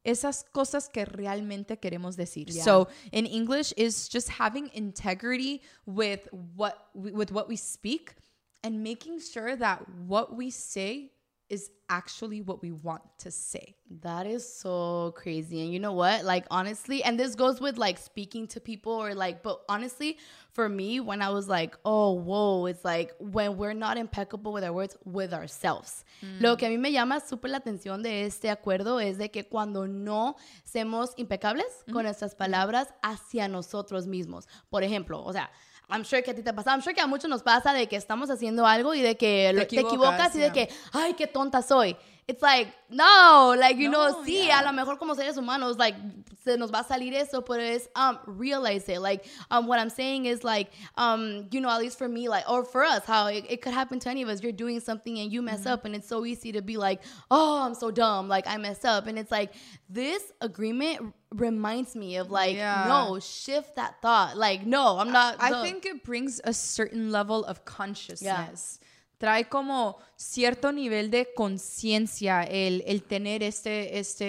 esas 0.04 0.44
cosas 0.44 0.88
que 0.88 1.04
realmente 1.04 1.78
queremos 1.78 2.16
decir. 2.16 2.50
Yeah. 2.50 2.62
So, 2.62 2.88
in 3.10 3.26
English 3.26 3.72
is 3.76 4.08
just 4.12 4.28
having 4.28 4.70
integrity 4.74 5.62
with 5.86 6.28
what 6.30 6.90
we, 6.94 7.10
with 7.10 7.32
what 7.32 7.48
we 7.48 7.56
speak 7.56 8.14
and 8.62 8.82
making 8.82 9.20
sure 9.20 9.56
that 9.56 9.80
what 10.06 10.36
we 10.36 10.50
say 10.50 11.13
is 11.54 11.70
actually 11.88 12.40
what 12.40 12.60
we 12.62 12.72
want 12.72 13.02
to 13.18 13.30
say. 13.30 13.76
That 14.02 14.26
is 14.26 14.42
so 14.64 15.12
crazy. 15.16 15.62
And 15.62 15.72
you 15.72 15.78
know 15.78 15.92
what? 15.92 16.24
Like, 16.24 16.46
honestly, 16.50 17.02
and 17.04 17.18
this 17.18 17.34
goes 17.34 17.60
with 17.60 17.78
like 17.78 17.98
speaking 17.98 18.46
to 18.48 18.60
people 18.60 18.92
or 18.92 19.14
like, 19.14 19.42
but 19.42 19.60
honestly, 19.68 20.18
for 20.50 20.68
me, 20.68 21.00
when 21.00 21.22
I 21.22 21.30
was 21.30 21.48
like, 21.48 21.76
oh, 21.84 22.12
whoa, 22.12 22.66
it's 22.66 22.84
like 22.84 23.12
when 23.18 23.56
we're 23.56 23.78
not 23.86 23.96
impeccable 23.96 24.52
with 24.52 24.64
our 24.64 24.72
words, 24.72 24.96
with 25.04 25.32
ourselves. 25.32 26.04
Lo 26.40 26.56
que 26.56 26.66
a 26.66 26.70
mí 26.70 26.78
me 26.78 26.90
llama 26.90 27.20
súper 27.20 27.50
la 27.50 27.58
atención 27.58 28.02
de 28.02 28.24
este 28.24 28.48
acuerdo 28.50 28.98
es 28.98 29.18
de 29.18 29.30
que 29.30 29.44
cuando 29.44 29.86
no 29.86 30.36
seamos 30.64 31.12
impecables 31.16 31.84
con 31.92 32.04
nuestras 32.04 32.34
palabras 32.34 32.88
hacia 33.02 33.46
nosotros 33.46 34.06
mismos. 34.06 34.48
Por 34.70 34.82
ejemplo, 34.82 35.22
o 35.22 35.32
sea, 35.32 35.50
I'm 35.90 36.02
sure 36.04 36.22
que 36.22 36.30
a 36.30 36.34
ti 36.34 36.42
te 36.42 36.52
pasa, 36.52 36.70
I'm 36.70 36.80
sure 36.80 36.94
que 36.94 37.02
a 37.02 37.06
muchos 37.06 37.28
nos 37.28 37.42
pasa 37.42 37.72
de 37.74 37.86
que 37.86 37.96
estamos 37.96 38.30
haciendo 38.30 38.66
algo 38.66 38.94
y 38.94 39.02
de 39.02 39.16
que 39.16 39.52
lo- 39.52 39.66
te 39.66 39.80
equivocas, 39.80 39.92
equivocas, 39.92 40.34
y 40.34 40.38
de 40.38 40.50
yeah. 40.50 40.52
que, 40.52 40.68
ay, 40.92 41.14
qué 41.14 41.26
tonta 41.26 41.62
soy. 41.62 41.96
It's 42.26 42.40
like, 42.40 42.72
no, 42.88 43.54
like, 43.54 43.76
you 43.76 43.90
know, 43.90 44.08
No, 44.08 44.24
sí, 44.24 44.46
yeah. 44.46 44.60
a 44.60 44.64
lo 44.64 44.72
mejor 44.72 44.96
como 44.98 45.14
seres 45.14 45.36
humanos, 45.36 45.76
like, 45.76 45.94
se 46.42 46.56
nos 46.56 46.70
va 46.72 46.78
a 46.78 46.84
salir 46.84 47.12
eso, 47.12 47.42
pero 47.44 47.60
es, 47.60 47.90
um, 47.96 48.18
realize 48.26 48.88
it. 48.88 49.00
Like, 49.00 49.26
um, 49.50 49.66
what 49.66 49.78
I'm 49.78 49.90
saying 49.90 50.24
is 50.24 50.42
like, 50.42 50.70
um, 50.96 51.46
you 51.50 51.60
know, 51.60 51.68
at 51.68 51.80
least 51.80 51.98
for 51.98 52.08
me, 52.08 52.30
like, 52.30 52.48
or 52.50 52.64
for 52.64 52.82
us, 52.82 53.04
how 53.04 53.26
it, 53.26 53.44
it 53.50 53.60
could 53.60 53.74
happen 53.74 53.98
to 54.00 54.08
any 54.08 54.22
of 54.22 54.30
us. 54.30 54.42
You're 54.42 54.52
doing 54.52 54.80
something 54.80 55.18
and 55.18 55.30
you 55.30 55.42
mess 55.42 55.64
Mm-hmm. 55.64 55.68
up, 55.68 55.84
and 55.84 55.94
it's 55.94 56.08
so 56.08 56.24
easy 56.24 56.50
to 56.52 56.62
be 56.62 56.78
like, 56.78 57.02
oh, 57.30 57.62
I'm 57.62 57.74
so 57.74 57.90
dumb, 57.90 58.26
like, 58.26 58.46
I 58.46 58.56
messed 58.56 58.86
up. 58.86 59.06
And 59.06 59.18
it's 59.18 59.30
like, 59.30 59.52
this 59.90 60.22
agreement 60.40 61.12
reminds 61.36 61.94
me 61.96 62.16
of 62.18 62.30
like, 62.30 62.56
Yeah. 62.56 62.86
no, 62.88 63.18
shift 63.20 63.74
that 63.76 64.00
thought. 64.00 64.36
Like, 64.36 64.64
no, 64.66 64.98
I'm 64.98 65.12
not. 65.12 65.36
I 65.40 65.62
think 65.62 65.84
it 65.84 66.04
brings 66.04 66.40
a 66.44 66.52
certain 66.52 67.10
level 67.10 67.44
of 67.44 67.64
consciousness. 67.64 68.80
Trae 69.18 69.48
como 69.48 69.98
cierto 70.16 70.72
nivel 70.72 71.10
de 71.10 71.32
conciencia 71.36 72.42
el, 72.42 72.82
el 72.86 73.04
tener 73.04 73.42
este, 73.42 73.98
este 73.98 74.24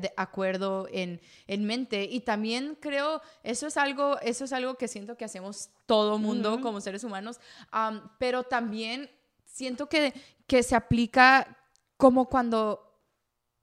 de 0.00 0.12
acuerdo 0.16 0.86
en, 0.92 1.20
en 1.48 1.64
mente. 1.64 2.04
Y 2.04 2.20
también 2.20 2.76
creo, 2.80 3.22
eso 3.42 3.66
es 3.66 3.76
algo, 3.76 4.18
eso 4.20 4.44
es 4.44 4.52
algo 4.52 4.76
que 4.76 4.88
siento 4.88 5.16
que 5.16 5.24
hacemos 5.24 5.70
todo 5.86 6.18
mundo 6.18 6.60
como 6.60 6.80
seres 6.80 7.02
humanos. 7.02 7.40
Um, 7.72 8.00
pero 8.18 8.44
también 8.44 9.10
siento 9.46 9.88
que, 9.88 10.12
que 10.46 10.62
se 10.62 10.76
aplica 10.76 11.56
como 11.96 12.26
cuando 12.28 12.85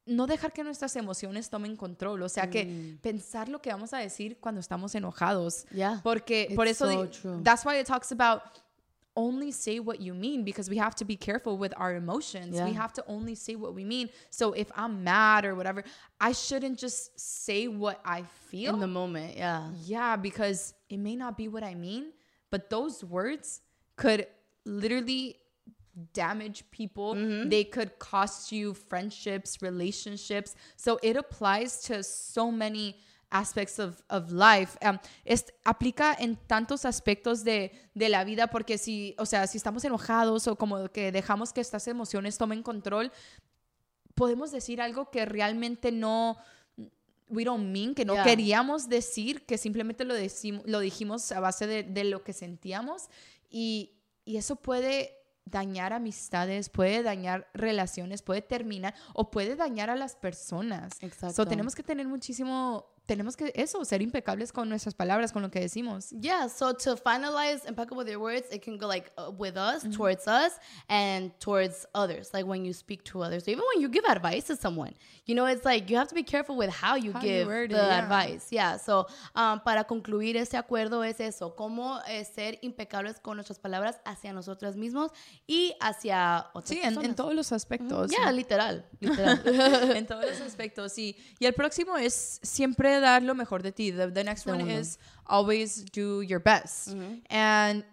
no 0.05 0.27
dejar 0.27 0.51
que 0.51 0.63
nuestras 0.63 0.95
emociones 0.95 1.49
tomen 1.49 1.75
control, 1.75 2.21
o 2.23 2.29
sea, 2.29 2.49
que 2.49 2.65
mm. 2.65 2.97
pensar 3.01 3.47
lo 3.49 3.61
que 3.61 3.71
vamos 3.71 3.93
a 3.93 3.99
decir 3.99 4.37
cuando 4.39 4.59
estamos 4.59 4.93
enojados. 4.95 5.65
Yeah. 5.71 6.01
Porque 6.03 6.51
por 6.55 6.67
It's 6.67 6.81
eso 6.81 6.91
so 6.91 7.07
true. 7.07 7.41
that's 7.43 7.65
why 7.65 7.79
it 7.79 7.87
talks 7.87 8.11
about 8.11 8.41
only 9.15 9.51
say 9.51 9.79
what 9.79 10.01
you 10.01 10.13
mean 10.13 10.43
because 10.43 10.69
we 10.69 10.77
have 10.77 10.95
to 10.95 11.05
be 11.05 11.15
careful 11.15 11.57
with 11.57 11.73
our 11.77 11.95
emotions. 11.95 12.59
We 12.59 12.73
have 12.73 12.93
to 12.93 13.03
only 13.07 13.35
say 13.35 13.55
what 13.55 13.73
we 13.75 13.85
mean. 13.85 14.09
So 14.29 14.53
if 14.53 14.71
I'm 14.75 15.03
mad 15.03 15.45
or 15.45 15.55
whatever, 15.55 15.83
I 16.19 16.31
shouldn't 16.31 16.79
just 16.79 17.17
say 17.19 17.67
what 17.67 17.99
I 18.03 18.23
feel. 18.49 18.73
in 18.73 18.79
the 18.79 18.87
moment, 18.87 19.37
yeah. 19.37 19.69
Yeah, 19.85 20.15
because 20.15 20.73
it 20.89 20.97
may 20.97 21.15
not 21.15 21.37
be 21.37 21.47
what 21.47 21.63
I 21.63 21.75
mean, 21.75 22.11
but 22.49 22.69
those 22.69 23.03
words 23.03 23.61
could 23.95 24.27
literally 24.65 25.37
damage 26.13 26.63
people. 26.71 27.13
They 27.49 27.65
could 27.65 27.97
cost 27.99 28.51
you 28.51 28.73
friendships, 28.73 29.61
relationships. 29.61 30.55
So 30.75 30.97
it 31.03 31.15
applies 31.17 31.81
to 31.83 32.03
so 32.03 32.51
many 32.51 32.95
aspects 33.31 33.79
of, 33.79 34.01
of 34.09 34.31
life. 34.31 34.77
Um, 34.81 34.99
es- 35.25 35.51
aplica 35.63 36.15
en 36.19 36.35
tantos 36.47 36.85
aspectos 36.85 37.43
de, 37.43 37.71
de 37.95 38.09
la 38.09 38.23
vida 38.23 38.47
porque 38.47 38.77
si, 38.77 39.15
o 39.17 39.25
sea, 39.25 39.47
si 39.47 39.57
estamos 39.57 39.83
enojados 39.85 40.47
o 40.47 40.55
como 40.55 40.87
que 40.89 41.11
dejamos 41.11 41.51
que 41.51 41.61
estas 41.61 41.87
emociones 41.87 42.37
tomen 42.37 42.61
control, 42.63 43.11
podemos 44.15 44.51
decir 44.51 44.81
algo 44.81 45.09
que 45.09 45.25
realmente 45.25 45.91
no 45.91 46.37
we 47.29 47.43
don't 47.43 47.65
mean, 47.71 47.95
que 47.95 48.05
no 48.05 48.13
Yeah. 48.13 48.23
queríamos 48.23 48.87
decir, 48.87 49.43
que 49.47 49.57
simplemente 49.57 50.05
lo, 50.05 50.13
decimos, 50.13 50.61
lo 50.67 50.79
dijimos 50.79 51.31
a 51.31 51.39
base 51.39 51.65
de, 51.65 51.81
de 51.81 52.03
lo 52.03 52.23
que 52.23 52.33
sentíamos 52.33 53.09
y, 53.49 53.93
y 54.25 54.37
eso 54.37 54.55
puede 54.57 55.15
dañar 55.45 55.93
amistades, 55.93 56.69
puede 56.69 57.03
dañar 57.03 57.49
relaciones, 57.53 58.21
puede 58.21 58.41
terminar 58.41 58.93
o 59.13 59.31
puede 59.31 59.55
dañar 59.55 59.89
a 59.89 59.95
las 59.95 60.15
personas. 60.15 60.93
Exacto. 61.01 61.35
So, 61.35 61.45
tenemos 61.45 61.75
que 61.75 61.83
tener 61.83 62.07
muchísimo, 62.07 62.92
tenemos 63.05 63.35
que 63.35 63.51
eso, 63.55 63.83
ser 63.85 64.01
impecables 64.01 64.51
con 64.53 64.69
nuestras 64.69 64.93
palabras, 64.95 65.31
con 65.33 65.41
lo 65.41 65.49
que 65.51 65.59
decimos. 65.59 66.09
Yeah, 66.11 66.47
so 66.47 66.73
to 66.73 66.95
finalize 66.95 67.65
impeccable 67.67 67.97
with 68.03 68.07
your 68.09 68.19
words, 68.21 68.47
it 68.51 68.61
can 68.63 68.77
go 68.77 68.87
like 68.87 69.11
uh, 69.17 69.29
with 69.31 69.57
us, 69.57 69.83
Mm-hmm. 69.83 69.91
towards 69.97 70.27
us, 70.27 70.53
and 70.87 71.31
towards 71.39 71.85
others. 71.93 72.33
Like 72.33 72.45
when 72.45 72.63
you 72.65 72.71
speak 72.73 73.03
to 73.05 73.21
others, 73.21 73.43
so 73.43 73.51
even 73.51 73.63
when 73.73 73.81
you 73.81 73.89
give 73.89 74.05
advice 74.05 74.45
to 74.47 74.55
someone, 74.55 74.93
you 75.25 75.35
know, 75.35 75.45
it's 75.45 75.65
like 75.65 75.89
you 75.89 75.97
have 75.97 76.07
to 76.09 76.15
be 76.15 76.23
careful 76.23 76.55
with 76.55 76.69
how 76.69 76.95
you 76.95 77.11
How 77.11 77.19
you 77.21 77.27
give 77.27 77.47
word 77.47 77.71
the 77.71 77.75
it, 77.77 77.87
yeah. 77.87 77.99
advice. 78.03 78.47
Yeah, 78.51 78.77
so 78.77 79.07
um, 79.35 79.59
para 79.59 79.83
concluir 79.83 80.37
este 80.37 80.55
acuerdo 80.57 81.03
es 81.03 81.19
eso, 81.19 81.55
cómo 81.55 81.99
eh, 82.07 82.23
ser 82.25 82.57
impecables 82.61 83.19
con 83.19 83.35
nuestras 83.35 83.59
palabras 83.59 83.99
hacia 84.05 84.31
nosotros 84.33 84.75
mismos 84.77 85.11
y 85.47 85.75
hacia 85.81 86.47
otras 86.53 86.69
Sí, 86.69 86.79
en, 86.79 86.85
en 86.89 86.93
personas. 86.95 87.15
todos 87.15 87.35
los 87.35 87.51
aspectos. 87.51 88.11
Yeah, 88.11 88.31
literal, 88.31 88.85
literal. 88.99 89.41
en 89.97 90.05
todos 90.07 90.25
los 90.25 90.41
aspectos, 90.41 90.93
sí. 90.93 91.17
Y 91.39 91.45
el 91.45 91.53
próximo 91.53 91.97
es 91.97 92.39
siempre 92.41 92.92
dar 93.01 93.21
lo 93.21 93.33
mejor 93.33 93.59
de 93.59 93.71
ti. 93.71 93.91
The, 93.91 94.07
the 94.07 94.23
next 94.23 94.45
one 94.45 94.61
is 94.61 94.97
always 95.27 95.83
do 95.91 96.21
your 96.21 96.39
best. 96.39 96.89
Mm-hmm. 96.89 97.13
And 97.29 97.83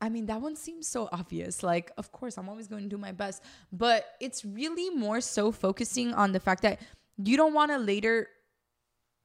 I 0.00 0.08
mean, 0.08 0.26
that 0.26 0.40
one 0.40 0.56
seems 0.56 0.88
so 0.88 1.08
obvious. 1.12 1.62
Like, 1.62 1.92
of 1.96 2.10
course, 2.10 2.36
I'm 2.36 2.48
always 2.48 2.66
going 2.66 2.82
to 2.82 2.88
do 2.88 2.98
my 2.98 3.12
best. 3.12 3.42
But 3.72 4.04
it's 4.20 4.44
really 4.44 4.90
more 4.90 5.20
so 5.20 5.52
focusing 5.52 6.12
on 6.14 6.32
the 6.32 6.40
fact 6.40 6.62
that 6.62 6.80
you 7.16 7.36
don't 7.36 7.54
want 7.54 7.70
to 7.70 7.78
later 7.78 8.28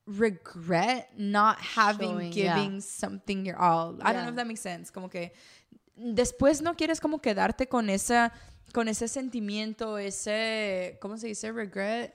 regret 0.05 1.09
not 1.17 1.59
having 1.59 2.11
Showing, 2.11 2.33
yeah. 2.33 2.55
giving 2.55 2.81
something 2.81 3.45
your 3.45 3.57
all. 3.57 3.97
I 4.01 4.13
don't 4.13 4.23
know 4.23 4.29
if 4.29 4.35
that 4.35 4.47
makes 4.47 4.61
sense. 4.61 4.89
Como 4.89 5.09
que 5.09 5.31
después 5.99 6.61
no 6.61 6.75
quieres 6.75 7.01
como 7.01 7.19
quedarte 7.19 7.67
con 7.67 7.89
esa 7.89 8.31
con 8.73 8.87
ese 8.87 9.07
sentimiento, 9.07 9.97
ese 9.97 10.97
¿cómo 11.01 11.17
se 11.17 11.27
dice? 11.27 11.51
regret. 11.51 12.13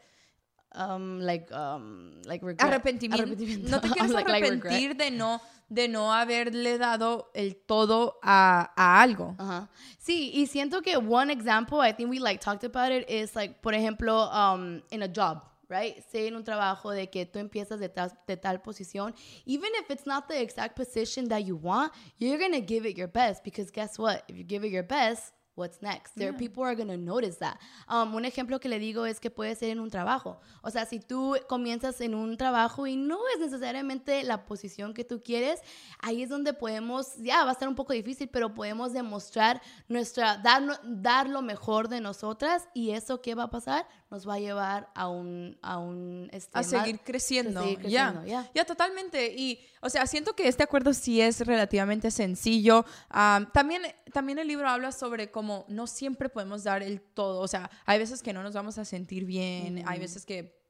Um, 0.74 1.20
like, 1.20 1.52
um, 1.52 2.20
like 2.24 2.42
regret. 2.44 2.66
Arrepentimiento. 2.70 3.22
Arrepentimiento. 3.24 3.68
No 3.70 3.80
te 3.80 3.88
quieres 3.92 4.10
Like- 4.12 4.30
arrepentir 4.30 4.96
de 4.96 5.10
no 5.10 5.40
de 5.68 5.88
no 5.88 6.12
haberle 6.12 6.76
dado 6.76 7.30
el 7.34 7.56
todo 7.56 8.18
a, 8.22 8.72
a 8.76 9.00
algo. 9.00 9.34
Ajá. 9.38 9.70
Sí, 9.98 10.30
y 10.34 10.46
siento 10.46 10.82
que 10.82 10.96
one 10.98 11.32
example, 11.32 11.78
I 11.80 11.92
think 11.94 12.10
we 12.10 12.18
like 12.20 12.40
talked 12.42 12.64
about 12.64 12.92
it, 12.92 13.08
is 13.08 13.34
like, 13.34 13.62
por 13.62 13.72
ejemplo, 13.72 14.28
um, 14.32 14.82
in 14.90 15.02
a 15.02 15.08
job, 15.08 15.42
right? 15.70 16.02
Say 16.10 16.26
en 16.26 16.36
un 16.36 16.44
trabajo 16.44 16.90
de 16.90 17.08
que 17.08 17.24
tú 17.24 17.38
empiezas 17.38 17.80
de 17.80 17.88
tal, 17.88 18.12
de 18.26 18.36
tal 18.36 18.60
posición, 18.60 19.14
even 19.46 19.70
if 19.80 19.90
it's 19.90 20.04
not 20.04 20.28
the 20.28 20.38
exact 20.42 20.76
position 20.76 21.26
that 21.28 21.44
you 21.46 21.56
want, 21.56 21.90
you're 22.18 22.38
gonna 22.38 22.60
give 22.60 22.84
it 22.86 22.94
your 22.98 23.08
best 23.08 23.42
because 23.42 23.70
guess 23.70 23.98
what? 23.98 24.24
If 24.28 24.36
you 24.36 24.44
give 24.44 24.64
it 24.66 24.72
your 24.72 24.84
best, 24.86 25.32
what's 25.54 25.82
next? 25.82 26.14
There 26.14 26.32
people 26.32 26.64
are 26.64 26.74
gonna 26.74 26.96
notice 26.96 27.38
that. 27.38 27.58
Um, 27.88 28.14
un 28.14 28.24
ejemplo 28.24 28.60
que 28.60 28.68
le 28.68 28.78
digo 28.78 29.06
es 29.06 29.20
que 29.20 29.30
puede 29.30 29.54
ser 29.54 29.70
en 29.70 29.80
un 29.80 29.90
trabajo. 29.90 30.40
O 30.62 30.70
sea, 30.70 30.86
si 30.86 31.00
tú 31.00 31.36
comienzas 31.48 32.00
en 32.00 32.14
un 32.14 32.36
trabajo 32.36 32.86
y 32.86 32.96
no 32.96 33.18
es 33.34 33.40
necesariamente 33.40 34.22
la 34.22 34.44
posición 34.44 34.94
que 34.94 35.04
tú 35.04 35.22
quieres, 35.22 35.60
ahí 36.00 36.22
es 36.22 36.28
donde 36.28 36.52
podemos, 36.52 37.16
ya 37.18 37.44
va 37.44 37.50
a 37.50 37.52
estar 37.52 37.68
un 37.68 37.74
poco 37.74 37.92
difícil, 37.92 38.28
pero 38.28 38.54
podemos 38.54 38.92
demostrar 38.92 39.60
nuestra, 39.88 40.38
dar, 40.38 40.80
dar 40.84 41.28
lo 41.28 41.42
mejor 41.42 41.88
de 41.88 42.00
nosotras 42.00 42.68
y 42.74 42.90
eso 42.90 43.20
qué 43.20 43.34
va 43.34 43.44
a 43.44 43.50
pasar 43.50 43.86
nos 44.12 44.28
va 44.28 44.34
a 44.34 44.38
llevar 44.38 44.90
a 44.94 45.08
un, 45.08 45.58
a 45.62 45.78
un, 45.78 46.28
este, 46.32 46.50
a 46.58 46.62
seguir 46.62 47.00
creciendo. 47.00 47.60
a 47.60 47.62
seguir 47.62 47.78
Ya, 47.88 48.12
creciendo, 48.12 48.26
ya. 48.26 48.50
ya, 48.54 48.64
totalmente. 48.66 49.34
Y, 49.34 49.58
o 49.80 49.88
sea, 49.88 50.06
siento 50.06 50.34
que 50.34 50.46
este 50.48 50.62
acuerdo 50.62 50.92
sí 50.92 51.20
es 51.20 51.40
relativamente 51.46 52.10
sencillo. 52.10 52.84
Am, 53.08 53.50
también, 53.52 53.82
también 54.12 54.38
el 54.38 54.46
libro 54.46 54.68
habla 54.68 54.92
sobre 54.92 55.30
cómo 55.30 55.64
no 55.68 55.86
siempre 55.86 56.28
podemos 56.28 56.62
dar 56.62 56.82
el 56.82 57.00
todo. 57.00 57.40
O 57.40 57.48
sea, 57.48 57.70
hay 57.86 57.98
veces 57.98 58.22
que 58.22 58.34
no 58.34 58.42
nos 58.42 58.52
vamos 58.52 58.76
a 58.76 58.84
sentir 58.84 59.24
bien, 59.24 59.82
hay 59.88 59.98
veces 59.98 60.26
que 60.26 60.60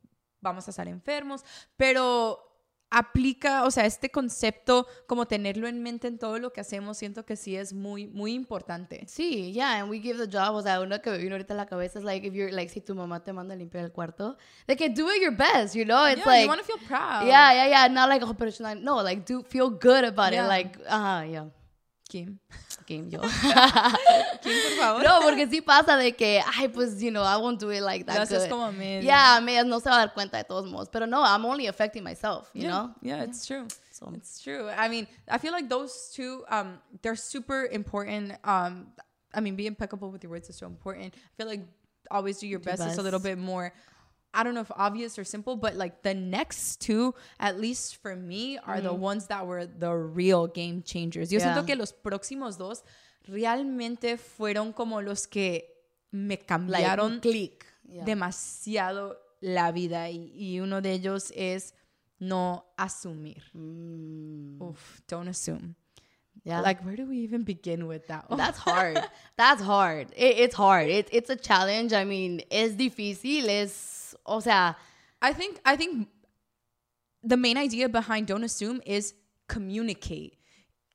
vamos 0.40 0.68
a 0.68 0.70
estar 0.70 0.86
enfermos, 0.86 1.44
pero 1.76 2.51
aplica, 2.92 3.64
o 3.64 3.70
sea, 3.70 3.86
este 3.86 4.10
concepto, 4.10 4.86
como 5.06 5.26
tenerlo 5.26 5.66
en 5.66 5.82
mente 5.82 6.06
en 6.08 6.18
todo 6.18 6.38
lo 6.38 6.52
que 6.52 6.60
hacemos, 6.60 6.98
siento 6.98 7.24
que 7.24 7.36
sí 7.36 7.56
es 7.56 7.72
muy, 7.72 8.06
muy 8.06 8.34
importante. 8.34 9.04
Sí, 9.08 9.52
yeah, 9.52 9.80
and 9.80 9.90
we 9.90 9.98
give 10.00 10.18
the 10.24 10.30
job, 10.30 10.54
o 10.54 10.62
sea, 10.62 10.80
uno 10.80 11.00
que 11.00 11.10
me 11.10 11.18
vino 11.18 11.34
ahorita 11.34 11.54
a 11.54 11.56
la 11.56 11.66
cabeza 11.66 11.98
es 11.98 12.04
like, 12.04 12.26
if 12.26 12.34
you're, 12.34 12.52
like, 12.52 12.70
si 12.70 12.80
tu 12.80 12.94
mamá 12.94 13.24
te 13.24 13.32
manda 13.32 13.54
a 13.54 13.56
limpiar 13.56 13.84
el 13.84 13.92
cuarto, 13.92 14.36
de 14.66 14.76
que 14.76 14.90
do 14.90 15.10
it 15.10 15.22
your 15.22 15.34
best, 15.34 15.74
you 15.74 15.84
know? 15.84 16.06
It's 16.06 16.18
Yeah, 16.18 16.26
like, 16.26 16.42
you 16.42 16.48
want 16.48 16.60
to 16.60 16.66
feel 16.66 16.78
proud. 16.86 17.26
yeah, 17.26 17.52
yeah, 17.54 17.66
yeah, 17.68 17.88
not 17.88 18.08
like, 18.08 18.22
oh, 18.24 18.34
pero 18.34 18.50
no, 18.80 19.02
like, 19.02 19.24
do 19.24 19.42
feel 19.42 19.70
good 19.70 20.04
about 20.04 20.32
Yeah. 20.32 20.44
it, 20.44 20.48
like, 20.48 20.78
ah, 20.88 21.22
yeah, 21.22 21.46
Kim. 22.12 22.38
game 22.86 23.08
yo. 23.10 23.20
Kim, 24.42 24.52
por 24.68 24.76
favor. 24.78 25.02
no, 25.02 25.20
porque 25.22 25.46
sí 25.48 25.62
pasa 25.62 25.96
de 25.96 26.12
que, 26.12 26.42
ay, 26.58 26.68
pues, 26.68 27.00
you 27.00 27.10
know, 27.10 27.22
I 27.22 27.36
won't 27.38 27.58
do 27.58 27.70
it 27.70 27.80
like 27.82 28.06
Lo 28.06 28.12
that 28.12 28.22
haces 28.22 28.42
good. 28.42 28.50
como 28.50 28.64
a 28.66 28.72
medias. 28.72 29.04
Yeah, 29.04 29.40
me, 29.40 29.62
no 29.64 29.78
se 29.78 29.88
va 29.88 29.96
a 29.96 30.06
dar 30.06 30.14
cuenta 30.14 30.36
de 30.36 30.44
todos 30.44 30.66
modos, 30.70 30.88
pero 30.92 31.06
no, 31.06 31.22
I'm 31.24 31.44
only 31.46 31.68
affecting 31.68 32.04
myself, 32.04 32.50
you 32.52 32.64
yeah, 32.64 32.68
know? 32.68 32.90
Yeah, 33.00 33.22
it's 33.22 33.46
true. 33.46 33.66
So- 33.92 34.12
It's 34.14 34.40
true. 34.42 34.68
I 34.68 34.88
mean, 34.88 35.06
I 35.28 35.38
feel 35.38 35.52
like 35.52 35.68
those 35.68 36.10
two, 36.14 36.44
um, 36.50 36.80
they're 37.02 37.16
super 37.16 37.66
important. 37.70 38.32
Um, 38.44 38.88
I 39.32 39.40
mean, 39.40 39.56
be 39.56 39.66
impeccable 39.66 40.10
with 40.10 40.22
your 40.22 40.30
words 40.32 40.50
is 40.50 40.56
so 40.56 40.66
important. 40.66 41.14
I 41.14 41.32
feel 41.36 41.46
like 41.46 41.62
always 42.10 42.38
do 42.38 42.46
your 42.46 42.58
Do 42.60 42.68
your 42.68 42.76
best 42.76 42.90
is 42.92 42.98
a 42.98 43.02
little 43.02 43.20
bit 43.20 43.38
more. 43.38 43.72
I 44.34 44.42
don't 44.42 44.54
know 44.54 44.62
if 44.62 44.70
obvious 44.76 45.18
or 45.18 45.24
simple, 45.24 45.56
but 45.56 45.74
like 45.76 46.02
the 46.02 46.14
next 46.14 46.80
two, 46.80 47.14
at 47.38 47.60
least 47.60 47.96
for 48.00 48.16
me, 48.16 48.58
are 48.58 48.80
the 48.80 48.94
ones 48.94 49.26
that 49.26 49.46
were 49.46 49.66
the 49.66 49.92
real 49.94 50.46
game 50.46 50.82
changers. 50.82 51.30
Yo 51.30 51.38
Yeah. 51.38 51.54
siento 51.54 51.66
que 51.66 51.76
los 51.76 51.92
próximos 51.92 52.56
dos 52.56 52.82
realmente 53.28 54.16
fueron 54.16 54.72
como 54.72 55.00
los 55.00 55.26
que 55.26 55.64
me 56.12 56.36
Like, 56.36 56.46
cambiaron 56.46 57.20
click. 57.20 57.66
Yeah. 57.88 58.04
demasiado 58.04 59.16
la 59.42 59.70
vida 59.72 60.08
y, 60.08 60.32
y 60.34 60.60
uno 60.60 60.80
de 60.80 60.92
ellos 60.92 61.30
es 61.36 61.74
no 62.18 62.64
asumir. 62.78 63.42
Mm, 63.54 64.62
Uf, 64.62 65.00
don't 65.08 65.28
assume. 65.28 65.74
yeah. 66.44 66.60
Like, 66.60 66.82
where 66.84 66.96
do 66.96 67.04
we 67.06 67.18
even 67.18 67.42
begin 67.44 67.86
with 67.86 68.06
that? 68.06 68.30
one? 68.30 68.38
That's 68.38 68.58
hard. 68.58 68.98
That's 69.36 69.60
hard. 69.62 70.08
It, 70.16 70.38
it's 70.38 70.54
hard. 70.54 70.88
It, 70.88 71.08
it's 71.12 71.28
a 71.30 71.36
challenge. 71.36 71.92
I 71.92 72.04
mean, 72.04 72.42
es 72.50 72.76
difícil. 72.76 73.48
Es, 73.48 74.01
o 74.24 74.40
sea, 74.40 74.76
I 75.22 75.34
think 75.34 75.58
I 75.64 75.76
think 75.76 76.08
the 77.26 77.36
main 77.36 77.56
idea 77.56 77.88
behind 77.88 78.26
don't 78.28 78.44
assume 78.44 78.80
is 78.84 79.14
communicate. 79.46 80.38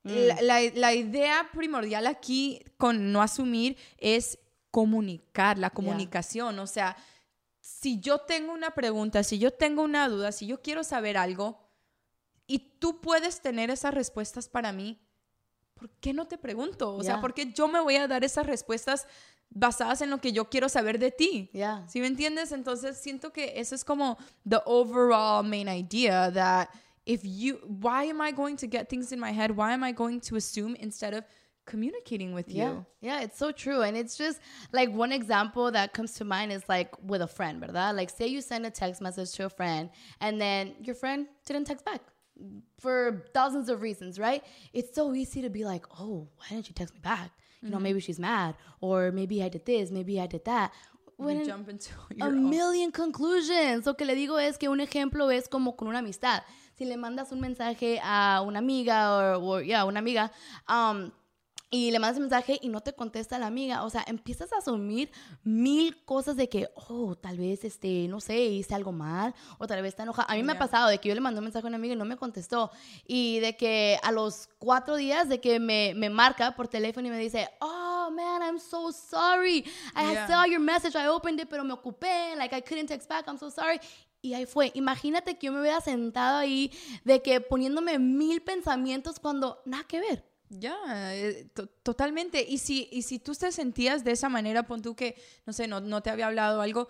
La, 0.03 0.41
la- 0.41 0.71
la 0.73 0.93
idea 0.93 1.49
primordial 1.51 2.07
aquí 2.07 2.63
con 2.77 3.11
no 3.11 3.21
asumir 3.21 3.77
es 3.97 4.39
comunicar, 4.71 5.57
la 5.57 5.69
comunicación. 5.69 6.59
O 6.59 6.67
sea, 6.67 6.95
si 7.59 7.99
yo 7.99 8.19
tengo 8.19 8.53
una 8.53 8.71
pregunta, 8.71 9.23
si 9.23 9.37
yo 9.37 9.51
tengo 9.51 9.81
una 9.83 10.07
duda, 10.07 10.31
si 10.31 10.47
yo 10.47 10.61
quiero 10.61 10.83
saber 10.85 11.17
algo 11.17 11.59
y 12.45 12.59
tú 12.79 13.01
puedes 13.01 13.41
tener 13.41 13.69
esas 13.69 13.93
respuestas 13.93 14.47
para 14.47 14.71
mí, 14.71 14.97
¿por 15.73 15.89
qué 15.99 16.13
no 16.13 16.25
te 16.27 16.37
pregunto? 16.37 16.95
O 16.95 17.03
sea. 17.03 17.19
¿por 17.19 17.33
qué 17.33 17.51
yo 17.51 17.67
me 17.67 17.81
voy 17.81 17.97
a 17.97 18.07
dar 18.07 18.23
esas 18.23 18.45
respuestas 18.45 19.07
basadas 19.49 20.01
en 20.01 20.09
lo 20.09 20.17
que 20.19 20.31
yo 20.31 20.45
quiero 20.45 20.67
saber 20.69 20.99
de 20.99 21.11
ti? 21.11 21.49
yeah. 21.53 21.83
¿Sí 21.87 21.99
me 21.99 22.07
entiendes? 22.07 22.51
Entonces 22.51 22.97
siento 22.97 23.31
que 23.31 23.53
eso 23.59 23.75
es 23.75 23.83
como 23.83 24.17
the 24.47 24.61
overall 24.65 25.43
main 25.43 25.67
idea 25.67 26.31
that 26.31 26.69
if 27.05 27.21
you, 27.23 27.55
why 27.81 28.03
am 28.09 28.19
I 28.21 28.31
going 28.31 28.57
to 28.57 28.67
get 28.67 28.89
things 28.89 29.11
in 29.11 29.19
my 29.19 29.31
head? 29.31 29.51
Why 29.55 29.73
am 29.73 29.83
I 29.83 29.93
going 29.93 30.19
to 30.21 30.35
assume 30.35 30.75
instead 30.75 31.13
of 31.13 31.23
communicating 31.65 32.33
with 32.33 32.49
Yeah, 32.49 32.69
you? 32.71 32.85
yeah, 33.01 33.21
it's 33.21 33.37
so 33.37 33.51
true. 33.51 33.81
And 33.81 33.95
it's 33.97 34.17
just 34.17 34.39
like 34.71 34.89
one 34.93 35.11
example 35.11 35.71
that 35.71 35.93
comes 35.93 36.13
to 36.15 36.25
mind 36.25 36.51
is 36.51 36.63
like 36.69 36.89
with 37.03 37.21
a 37.21 37.27
friend, 37.27 37.61
¿verdad? 37.61 37.95
Like, 37.95 38.09
say 38.09 38.27
you 38.27 38.41
send 38.41 38.65
a 38.65 38.69
text 38.69 39.01
message 39.01 39.31
to 39.33 39.45
a 39.45 39.49
friend 39.49 39.89
and 40.21 40.39
then 40.39 40.75
your 40.81 40.95
friend 40.95 41.27
didn't 41.45 41.65
text 41.65 41.83
back 41.85 42.01
for 42.79 43.25
thousands 43.33 43.69
of 43.69 43.81
reasons, 43.81 44.19
right? 44.19 44.43
It's 44.73 44.93
so 44.95 45.13
easy 45.13 45.41
to 45.41 45.49
be 45.49 45.65
like, 45.65 45.85
oh, 45.99 46.27
why 46.37 46.45
didn't 46.49 46.67
you 46.69 46.73
text 46.73 46.93
me 46.93 46.99
back? 47.01 47.31
You 47.61 47.69
know, 47.69 47.79
maybe 47.79 47.99
she's 47.99 48.19
mad, 48.19 48.55
or 48.81 49.11
maybe 49.11 49.43
I 49.43 49.49
did 49.49 49.65
this, 49.65 49.91
maybe 49.91 50.19
I 50.19 50.27
did 50.27 50.45
that. 50.45 50.71
When 51.17 51.43
jump 51.43 51.67
into 51.69 51.91
a 52.21 52.29
million 52.29 52.91
conclusions. 52.91 53.85
Lo 53.85 53.95
que 53.95 54.05
le 54.05 54.13
digo 54.15 54.37
es 54.39 54.57
que 54.57 54.69
un 54.69 54.79
ejemplo 54.79 55.31
es 55.31 55.49
como 55.49 55.75
con 55.75 55.87
una 55.87 55.99
amistad. 55.99 56.43
Si 56.75 56.85
le 56.85 56.95
mandas 56.95 57.31
un 57.31 57.39
mensaje 57.41 57.99
a 58.03 58.43
una 58.45 58.59
amiga 58.59 59.39
o, 59.39 59.59
ya, 59.61 59.85
una 59.85 59.99
amiga, 59.99 60.31
um, 60.69 61.11
y 61.69 61.91
le 61.91 61.99
mandas 61.99 62.17
un 62.17 62.23
mensaje 62.23 62.57
y 62.61 62.69
no 62.69 62.79
te 62.81 62.93
contesta 62.93 63.37
la 63.37 63.47
amiga, 63.47 63.83
o 63.83 63.89
sea, 63.89 64.03
empiezas 64.07 64.53
a 64.53 64.57
asumir 64.59 65.11
mil 65.43 66.03
cosas 66.05 66.37
de 66.37 66.47
que, 66.47 66.69
oh, 66.75 67.15
tal 67.15 67.37
vez, 67.37 67.65
este, 67.65 68.07
no 68.07 68.21
sé, 68.21 68.37
hice 68.37 68.73
algo 68.73 68.93
mal, 68.93 69.35
o 69.57 69.67
tal 69.67 69.81
vez 69.81 69.89
está 69.89 70.03
enojada. 70.03 70.31
A 70.31 70.35
mí 70.35 70.43
me 70.43 70.53
ha 70.53 70.59
pasado 70.59 70.87
de 70.87 70.97
que 70.99 71.09
yo 71.09 71.15
le 71.15 71.19
mandé 71.21 71.39
un 71.39 71.43
mensaje 71.43 71.65
a 71.65 71.69
una 71.69 71.75
amiga 71.75 71.93
y 71.93 71.97
no 71.97 72.05
me 72.05 72.15
contestó, 72.15 72.71
y 73.05 73.39
de 73.39 73.57
que 73.57 73.99
a 74.01 74.11
los 74.13 74.47
cuatro 74.59 74.95
días 74.95 75.27
de 75.27 75.41
que 75.41 75.59
me, 75.59 75.93
me 75.95 76.09
marca 76.09 76.55
por 76.55 76.69
teléfono 76.69 77.07
y 77.07 77.11
me 77.11 77.17
dice, 77.17 77.49
oh, 77.59 78.09
man, 78.15 78.41
I'm 78.41 78.59
so 78.59 78.91
sorry. 78.91 79.65
I 79.93 80.13
Yeah. 80.13 80.27
saw 80.27 80.45
your 80.45 80.61
message, 80.61 80.95
I 80.95 81.07
opened 81.07 81.41
it, 81.41 81.49
pero 81.49 81.65
me 81.65 81.73
ocupé, 81.73 82.35
like, 82.37 82.55
I 82.55 82.61
couldn't 82.61 82.87
text 82.87 83.09
back, 83.09 83.27
I'm 83.27 83.37
so 83.37 83.49
sorry. 83.51 83.79
Y 84.21 84.33
ahí 84.33 84.45
fue. 84.45 84.71
Imagínate 84.73 85.37
que 85.37 85.47
yo 85.47 85.51
me 85.53 85.59
hubiera 85.59 85.79
sentado 85.81 86.37
ahí 86.37 86.71
de 87.03 87.21
que 87.21 87.39
poniéndome 87.41 87.99
mil 87.99 88.41
pensamientos 88.41 89.19
cuando 89.19 89.61
nada 89.65 89.83
que 89.83 89.99
ver. 89.99 90.36
Ya, 90.49 90.75
eh, 91.13 91.49
to- 91.53 91.67
totalmente. 91.83 92.41
Y 92.47 92.57
si, 92.59 92.87
y 92.91 93.01
si 93.01 93.19
tú 93.19 93.33
te 93.33 93.51
sentías 93.51 94.03
de 94.03 94.11
esa 94.11 94.29
manera, 94.29 94.63
pon 94.63 94.81
tú 94.81 94.95
que, 94.95 95.15
no 95.45 95.53
sé, 95.53 95.67
no, 95.67 95.81
no 95.81 96.01
te 96.01 96.09
había 96.09 96.27
hablado 96.27 96.61
algo, 96.61 96.87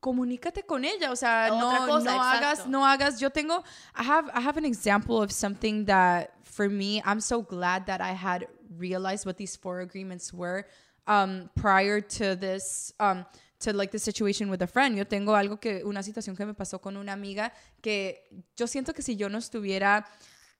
comunícate 0.00 0.64
con 0.64 0.84
ella. 0.84 1.12
O 1.12 1.16
sea, 1.16 1.50
Otra 1.52 1.80
no, 1.80 1.86
cosa, 1.86 2.12
no 2.14 2.22
hagas, 2.22 2.66
no 2.66 2.86
hagas. 2.86 3.20
Yo 3.20 3.30
tengo, 3.30 3.62
I 3.96 4.02
have, 4.04 4.28
I 4.34 4.40
have 4.40 4.58
an 4.58 4.64
example 4.64 5.22
of 5.22 5.30
something 5.32 5.84
that 5.86 6.30
for 6.44 6.68
me, 6.68 7.00
I'm 7.04 7.20
so 7.20 7.42
glad 7.42 7.86
that 7.86 8.00
I 8.00 8.12
had 8.14 8.46
realized 8.76 9.26
what 9.26 9.36
these 9.36 9.56
four 9.56 9.80
agreements 9.80 10.32
were 10.32 10.66
um, 11.06 11.48
prior 11.54 12.00
to 12.00 12.36
this, 12.36 12.92
um, 12.98 13.24
to 13.60 13.72
like 13.72 13.90
the 13.92 13.98
situation 13.98 14.50
with 14.50 14.62
a 14.62 14.66
friend. 14.66 14.96
Yo 14.96 15.04
tengo 15.04 15.34
algo 15.36 15.60
que, 15.60 15.82
una 15.84 16.02
situación 16.02 16.36
que 16.36 16.44
me 16.44 16.54
pasó 16.54 16.80
con 16.80 16.96
una 16.96 17.12
amiga 17.12 17.52
que 17.80 18.28
yo 18.56 18.66
siento 18.66 18.92
que 18.92 19.02
si 19.02 19.16
yo 19.16 19.28
no 19.28 19.38
estuviera 19.38 20.04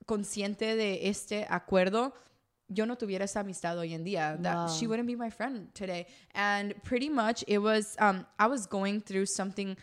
consciente 0.06 0.76
de 0.76 1.08
este 1.08 1.46
acuerdo, 1.48 2.12
yo 2.68 2.84
no 2.84 2.96
tuviera 2.96 3.24
esa 3.24 3.40
amistad 3.40 3.78
hoy 3.78 3.94
en 3.94 4.04
día. 4.04 4.36
That 4.42 4.70
she 4.70 4.86
wouldn't 4.86 5.06
be 5.06 5.16
my 5.16 5.30
friend 5.30 5.72
today. 5.74 6.06
And 6.34 6.74
pretty 6.82 7.08
much 7.08 7.44
it 7.46 7.58
was 7.58 7.96
um 7.98 8.26
I 8.38 8.46
was 8.46 8.66
going 8.66 9.00
through 9.00 9.26
something 9.26 9.76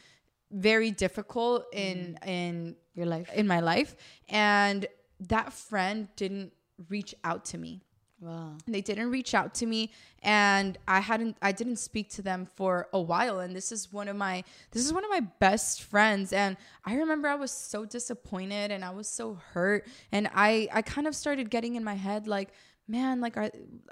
very 0.52 0.92
difficult 0.92 1.66
in 1.74 2.18
in 2.26 2.76
Your 2.94 3.08
life. 3.08 3.30
in 3.34 3.48
my 3.48 3.60
life 3.60 3.96
and 4.30 4.88
that 5.20 5.52
friend 5.52 6.08
didn't 6.16 6.54
reach 6.90 7.16
out 7.24 7.46
to 7.46 7.58
me. 7.58 7.82
Wow. 8.22 8.58
they 8.66 8.80
didn't 8.82 9.12
reach 9.12 9.34
out 9.34 9.54
to 9.56 9.66
me 9.66 9.92
and 10.24 10.78
i 10.88 11.02
hadn't 11.02 11.36
i 11.42 11.52
didn't 11.52 11.76
speak 11.76 12.10
to 12.12 12.22
them 12.22 12.48
for 12.56 12.88
a 12.94 13.00
while 13.00 13.40
and 13.40 13.54
this 13.54 13.74
is 13.74 13.92
one 13.92 14.08
of 14.08 14.16
my 14.16 14.44
this 14.72 14.86
is 14.86 14.94
one 14.94 15.04
of 15.04 15.10
my 15.10 15.20
best 15.40 15.84
friends 15.84 16.32
and 16.32 16.56
i 16.86 16.96
remember 16.96 17.28
i 17.28 17.36
was 17.36 17.52
so 17.52 17.84
disappointed 17.84 18.72
and 18.72 18.86
i 18.86 18.90
was 18.90 19.10
so 19.10 19.38
hurt 19.54 19.86
and 20.14 20.30
i 20.34 20.68
i 20.72 20.82
kind 20.82 21.08
of 21.08 21.16
started 21.16 21.50
getting 21.50 21.76
in 21.76 21.84
my 21.84 21.94
head 21.94 22.26
like 22.26 22.54
man 22.88 23.20
like 23.20 23.36
are 23.36 23.52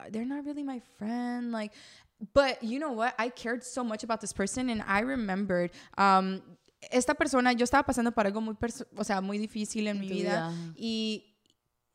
they're 0.09 0.25
not 0.25 0.45
really 0.45 0.63
my 0.63 0.79
friend 0.97 1.51
like 1.51 1.73
but 2.33 2.63
you 2.63 2.79
know 2.79 2.93
what 2.93 3.13
i 3.19 3.27
cared 3.27 3.63
so 3.63 3.83
much 3.83 4.03
about 4.03 4.21
this 4.21 4.31
person 4.31 4.69
and 4.69 4.81
i 4.87 5.01
remembered 5.01 5.69
um 5.97 6.41
esta 6.91 7.13
persona 7.13 7.51
yo 7.51 7.65
estaba 7.65 7.85
pasando 7.85 8.13
por 8.13 8.25
algo 8.25 8.41
muy 8.41 8.55
o 8.97 9.03
sea 9.03 9.21
muy 9.21 9.37
difícil 9.37 9.87
en 9.87 9.99
mi 9.99 10.07
vida 10.07 10.49
vida. 10.49 10.73
y 10.75 11.32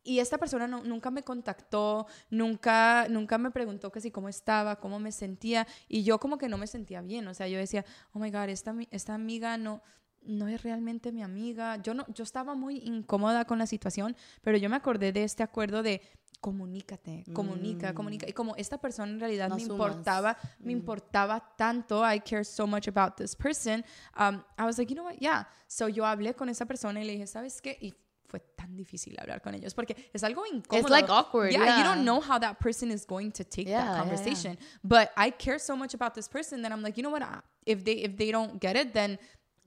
y 0.05 0.21
esta 0.21 0.39
persona 0.39 0.67
no- 0.67 0.83
nunca 0.85 1.11
me 1.11 1.23
contactó, 1.23 2.07
nunca, 2.31 3.07
nunca 3.09 3.37
me 3.39 3.51
preguntó 3.51 3.91
que 3.93 4.01
si 4.01 4.11
cómo 4.11 4.29
estaba, 4.29 4.77
cómo 4.77 4.99
me 4.99 5.13
sentía. 5.13 5.67
Y 5.89 6.03
yo 6.03 6.19
como 6.19 6.39
que 6.39 6.49
no 6.49 6.57
me 6.59 6.67
sentía 6.67 7.01
bien. 7.03 7.27
O 7.29 7.35
sea, 7.35 7.49
yo 7.49 7.59
decía, 7.59 7.85
oh 8.13 8.19
my 8.19 8.31
God, 8.31 8.49
esta, 8.49 8.75
esta 8.91 9.15
amiga 9.15 9.59
no, 9.59 9.83
no 10.23 10.49
es 10.49 10.63
realmente 10.63 11.13
mi 11.13 11.23
amiga. 11.23 11.77
Yo, 11.83 11.95
no, 11.95 12.07
yo 12.15 12.23
estaba 12.25 12.55
muy 12.55 12.79
incómoda 12.79 13.45
con 13.45 13.59
la 13.59 13.67
situación, 13.67 14.17
pero 14.43 14.57
yo 14.57 14.69
me 14.71 14.77
acordé 14.77 15.13
de 15.13 15.25
este 15.25 15.43
acuerdo 15.43 15.83
de 15.83 16.01
comunícate, 16.41 17.25
comunica, 17.33 17.93
comunica. 17.95 18.29
Y 18.29 18.33
como 18.33 18.55
esta 18.57 18.79
persona 18.79 19.11
en 19.13 19.19
realidad 19.21 19.49
No 19.49 19.57
me 19.57 19.63
importaba, 19.63 20.37
me 20.61 20.73
importaba 20.73 21.55
tanto, 21.57 22.03
I 22.09 22.21
care 22.21 22.45
so 22.45 22.67
much 22.67 22.87
about 22.89 23.17
this 23.17 23.35
person, 23.35 23.85
um, 24.17 24.43
I 24.57 24.65
was 24.65 24.79
like, 24.79 24.89
you 24.89 24.95
know 24.95 25.05
what, 25.07 25.19
yeah. 25.19 25.49
So 25.67 25.89
yo 25.89 26.05
hablé 26.07 26.35
con 26.35 26.49
esa 26.49 26.65
persona 26.67 27.01
y 27.03 27.05
le 27.05 27.13
dije, 27.15 27.27
¿sabes 27.27 27.61
qué? 27.61 27.77
Y 27.81 27.93
fue 28.29 28.41
tan 28.57 28.77
difícil 28.77 29.17
hablar 29.19 29.41
con 29.41 29.55
ellos 29.55 29.75
porque 29.75 29.97
es 30.13 30.23
algo 30.23 30.45
incómodo. 30.47 30.89
like 30.91 31.09
awkward, 31.11 31.51
Yeah, 31.53 31.79
you 31.79 31.85
don't 31.85 32.05
know 32.05 32.21
how 32.21 32.39
that 32.39 32.59
person 32.61 32.91
is 32.91 33.05
going 33.07 33.33
to 33.33 33.45
take 33.45 33.67
Yeah, 33.67 33.81
that 33.85 33.93
yeah, 33.93 33.99
conversation. 33.99 34.59
But 34.85 35.11
I 35.17 35.31
care 35.31 35.59
so 35.59 35.75
much 35.75 35.95
about 35.95 36.15
this 36.15 36.29
person 36.29 36.63
that 36.63 36.71
I'm 36.73 36.83
like, 36.83 36.97
you 36.97 37.03
know 37.03 37.11
what? 37.11 37.23
If 37.65 37.85
they 37.85 38.05
if 38.05 38.17
they 38.17 38.31
don't 38.31 38.61
get 38.61 38.77
it, 38.77 38.93
then 38.93 39.19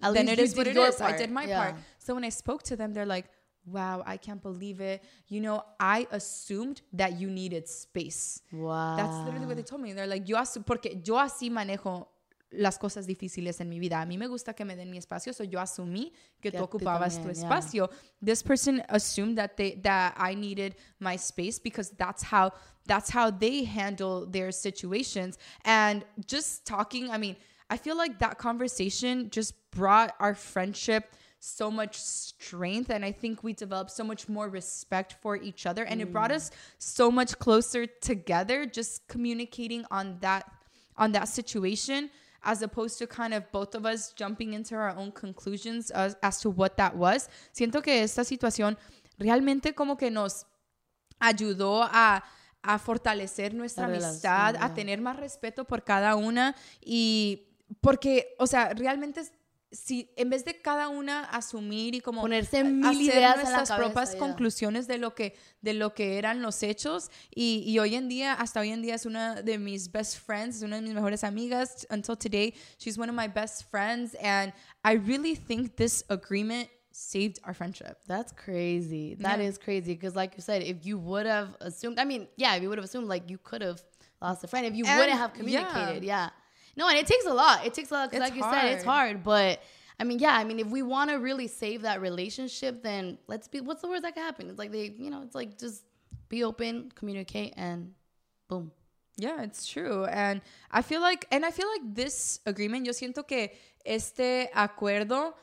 At 0.01 0.13
then 0.13 0.27
it 0.27 0.38
what 0.56 0.65
did 0.65 0.77
it 0.77 0.77
is. 0.77 1.01
I 1.01 1.18
did 1.18 1.32
my 1.32 1.46
yeah. 1.46 1.58
part. 1.58 1.75
So 2.00 2.13
when 2.15 2.24
I 2.24 2.30
spoke 2.30 2.63
to 2.63 2.75
them, 2.75 2.94
they're 2.94 3.06
like, 3.06 3.25
"Wow, 3.65 4.03
I 4.06 4.18
can't 4.18 4.41
believe 4.41 4.82
it. 4.82 5.03
You 5.27 5.41
know, 5.41 5.63
I 5.80 6.08
assumed 6.12 6.82
that 6.94 7.20
you 7.20 7.30
needed 7.30 7.68
space." 7.68 8.41
Wow. 8.51 8.96
That's 8.96 9.24
literally 9.25 9.46
what 9.46 9.58
they 9.58 9.63
told 9.63 9.82
me. 9.82 9.94
They're 9.94 10.08
like, 10.08 10.27
yo 10.27 10.38
porque 10.65 11.01
yo 11.03 11.15
así 11.18 11.50
manejo 11.51 12.08
las 12.51 12.77
cosas 12.77 13.08
difíciles 13.08 13.62
en 13.62 13.70
mi 13.70 13.79
vida. 13.79 14.01
A 14.01 14.05
mí 14.05 14.17
me 14.17 14.27
gusta 14.27 14.53
que 14.53 14.65
me 14.65 14.75
den 14.75 14.89
mi 14.89 14.98
espacio, 14.98 15.34
so 15.34 15.43
yo 15.43 15.60
asumí 15.60 16.12
que 16.41 16.51
Que 16.51 16.58
tú 16.58 16.63
ocupabas 16.63 17.15
tu 17.15 17.24
también, 17.24 17.36
yeah. 17.36 17.43
espacio. 17.43 17.89
This 18.22 18.43
person 18.43 18.84
assumed 18.89 19.38
that 19.38 19.55
they 19.58 19.75
that 19.84 20.13
I 20.17 20.36
needed 20.36 20.75
my 21.00 21.17
space 21.17 21.60
because 21.60 21.91
that's 21.98 22.24
how 22.24 22.51
that's 22.86 23.10
how 23.10 23.31
they 23.31 23.63
handle 23.63 24.25
their 24.25 24.51
situations. 24.51 25.38
And 25.65 26.03
just 26.25 26.65
talking, 26.65 27.10
I 27.10 27.17
mean, 27.17 27.36
I 27.70 27.77
feel 27.77 27.96
like 27.96 28.20
that 28.20 28.38
conversation 28.38 29.29
just 29.29 29.53
brought 29.72 30.13
our 30.20 30.36
friendship 30.36 31.15
so 31.43 31.72
much 31.72 32.00
strength 32.00 32.91
and 32.91 33.03
i 33.03 33.12
think 33.12 33.43
we 33.43 33.51
developed 33.51 33.89
so 33.89 34.03
much 34.03 34.29
more 34.29 34.48
respect 34.48 35.15
for 35.24 35.36
each 35.36 35.65
other 35.65 35.84
and 35.86 36.00
it 36.00 36.12
brought 36.13 36.29
mm. 36.29 36.36
us 36.36 36.51
so 36.77 37.10
much 37.10 37.38
closer 37.39 37.88
together 37.88 38.63
just 38.63 39.08
communicating 39.08 39.84
on 39.89 40.17
that 40.20 40.51
on 40.98 41.12
that 41.12 41.27
situation 41.27 42.12
as 42.41 42.62
opposed 42.62 42.98
to 42.98 43.07
kind 43.07 43.33
of 43.33 43.43
both 43.51 43.75
of 43.75 43.86
us 43.86 44.13
jumping 44.15 44.53
into 44.53 44.75
our 44.75 44.95
own 44.98 45.12
conclusions 45.12 45.91
as, 45.91 46.17
as 46.21 46.39
to 46.39 46.50
what 46.50 46.75
that 46.77 46.95
was. 46.95 47.29
Siento 47.51 47.81
que 47.81 48.03
esta 48.03 48.24
situación 48.24 48.77
realmente 49.17 49.74
como 49.74 49.98
que 49.98 50.10
nos 50.10 50.45
ayudó 51.19 51.83
a, 51.83 52.24
a 52.63 52.79
fortalecer 52.79 53.53
nuestra 53.53 53.88
La 53.88 53.95
amistad, 53.95 54.53
relación, 54.53 54.71
a 54.71 54.74
tener 54.74 55.01
más 55.01 55.17
respeto 55.17 55.65
por 55.65 55.83
cada 55.83 56.15
una 56.15 56.55
y 56.81 57.48
porque, 57.79 58.36
o 58.38 58.48
sea, 58.48 58.74
realmente 58.74 59.21
si 59.71 60.11
en 60.17 60.29
vez 60.29 60.43
de 60.43 60.59
cada 60.61 60.89
una 60.89 61.23
asumir 61.23 61.95
y 61.95 62.01
como 62.01 62.21
Ponerse 62.21 62.63
mil 62.63 62.85
hacer 62.85 63.01
ideas 63.01 63.35
nuestras 63.37 63.69
cabeza, 63.69 63.77
propias 63.77 64.13
ya. 64.13 64.19
conclusiones 64.19 64.87
de 64.87 64.97
lo 64.97 65.15
que 65.15 65.35
de 65.61 65.73
lo 65.73 65.93
que 65.93 66.17
eran 66.17 66.41
los 66.41 66.61
hechos 66.61 67.09
y, 67.33 67.63
y 67.65 67.79
hoy 67.79 67.95
en 67.95 68.09
día 68.09 68.33
hasta 68.33 68.59
hoy 68.59 68.69
en 68.71 68.81
día 68.81 68.95
es 68.95 69.05
una 69.05 69.41
de 69.41 69.57
mis 69.57 69.89
best 69.91 70.17
friends 70.17 70.57
es 70.57 70.63
una 70.63 70.75
de 70.75 70.81
mis 70.81 70.93
mejores 70.93 71.23
amigas 71.23 71.87
until 71.89 72.17
today 72.17 72.53
she's 72.79 72.97
one 72.97 73.09
of 73.09 73.15
my 73.15 73.27
best 73.29 73.63
friends 73.69 74.13
and 74.21 74.51
I 74.84 74.95
really 74.95 75.36
think 75.36 75.77
this 75.77 76.03
agreement 76.10 76.69
saved 76.91 77.39
our 77.45 77.53
friendship 77.53 77.97
That's 78.07 78.34
crazy. 78.34 79.15
That 79.21 79.39
is 79.39 79.55
Yeah. 79.57 79.63
crazy 79.63 79.93
because, 79.93 80.13
like 80.17 80.36
you 80.36 80.41
said, 80.41 80.62
if 80.63 80.86
you 80.86 80.97
would 80.99 81.25
have 81.25 81.55
assumed, 81.62 81.97
I 81.97 82.03
mean, 82.03 82.27
yeah, 82.36 82.55
if 82.55 82.62
you 82.62 82.67
would 82.67 82.77
have 82.77 82.84
assumed, 82.84 83.07
like 83.07 83.29
you 83.29 83.38
could 83.38 83.62
have 83.62 83.81
lost 84.21 84.43
a 84.43 84.47
friend 84.47 84.65
if 84.65 84.75
you 84.75 84.84
And- 84.86 84.99
wouldn't 84.99 85.17
have 85.17 85.31
yeah. 85.34 85.38
communicated. 85.39 86.03
Yeah. 86.03 86.31
No, 86.75 86.88
and 86.88 86.97
it 86.97 87.05
takes 87.07 87.25
a 87.25 87.34
lot. 87.34 87.65
It 87.65 87.73
takes 87.73 87.91
a 87.91 87.93
lot. 87.95 88.12
'cause 88.12 88.19
It's 88.19 88.29
like 88.29 88.36
you 88.36 88.43
said, 88.43 88.73
it's 88.73 88.84
hard. 88.84 89.15
hard. 89.17 89.23
But 89.23 89.62
I 89.99 90.03
mean, 90.03 90.19
yeah, 90.19 90.36
I 90.36 90.43
mean, 90.43 90.60
if 90.60 90.67
we 90.67 90.81
want 90.81 91.10
to 91.12 91.17
really 91.17 91.47
save 91.47 91.81
that 91.84 92.01
relationship, 92.01 92.81
then 92.81 93.17
let's 93.27 93.47
be. 93.47 93.60
What's 93.62 93.81
the 93.81 93.88
worst 93.88 94.03
that 94.03 94.13
can 94.15 94.23
happen? 94.23 94.49
It's 94.49 94.57
like 94.60 94.71
they, 94.71 94.95
you 94.97 95.10
know, 95.10 95.21
it's 95.23 95.36
like 95.36 95.57
just 95.60 95.84
be 96.29 96.43
open, 96.43 96.91
communicate, 96.95 97.53
and 97.57 97.93
boom. 98.47 98.71
Yeah, 99.17 99.43
it's 99.43 99.65
true. 99.67 100.05
And 100.05 100.41
I 100.71 100.81
feel 100.81 101.01
like, 101.01 101.27
and 101.31 101.45
I 101.45 101.51
feel 101.51 101.67
like 101.67 101.93
this 101.93 102.39
agreement, 102.45 102.86
yo 102.86 102.93
siento 102.93 103.27
que 103.27 103.51
este 103.86 104.49
acuerdo 104.55 105.36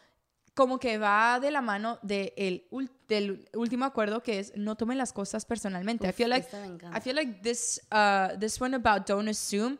como 0.54 0.78
que 0.78 0.98
va 0.98 1.38
de 1.40 1.52
la 1.52 1.60
mano 1.60 1.98
de 2.02 2.32
el 2.36 2.64
del 3.06 3.48
último 3.54 3.84
acuerdo 3.84 4.22
que 4.24 4.40
es 4.40 4.52
no 4.56 4.74
tomen 4.74 4.98
las 4.98 5.12
cosas 5.12 5.44
personalmente. 5.44 6.08
I 6.08 6.12
feel 6.12 6.28
like 6.30 6.46
esta 6.46 6.58
me 6.60 6.66
encanta. 6.66 6.96
I 6.96 7.00
feel 7.00 7.14
like 7.14 7.42
this 7.42 7.80
uh 7.92 8.36
this 8.40 8.60
one 8.60 8.74
about 8.74 9.06
don't 9.06 9.28
assume 9.28 9.78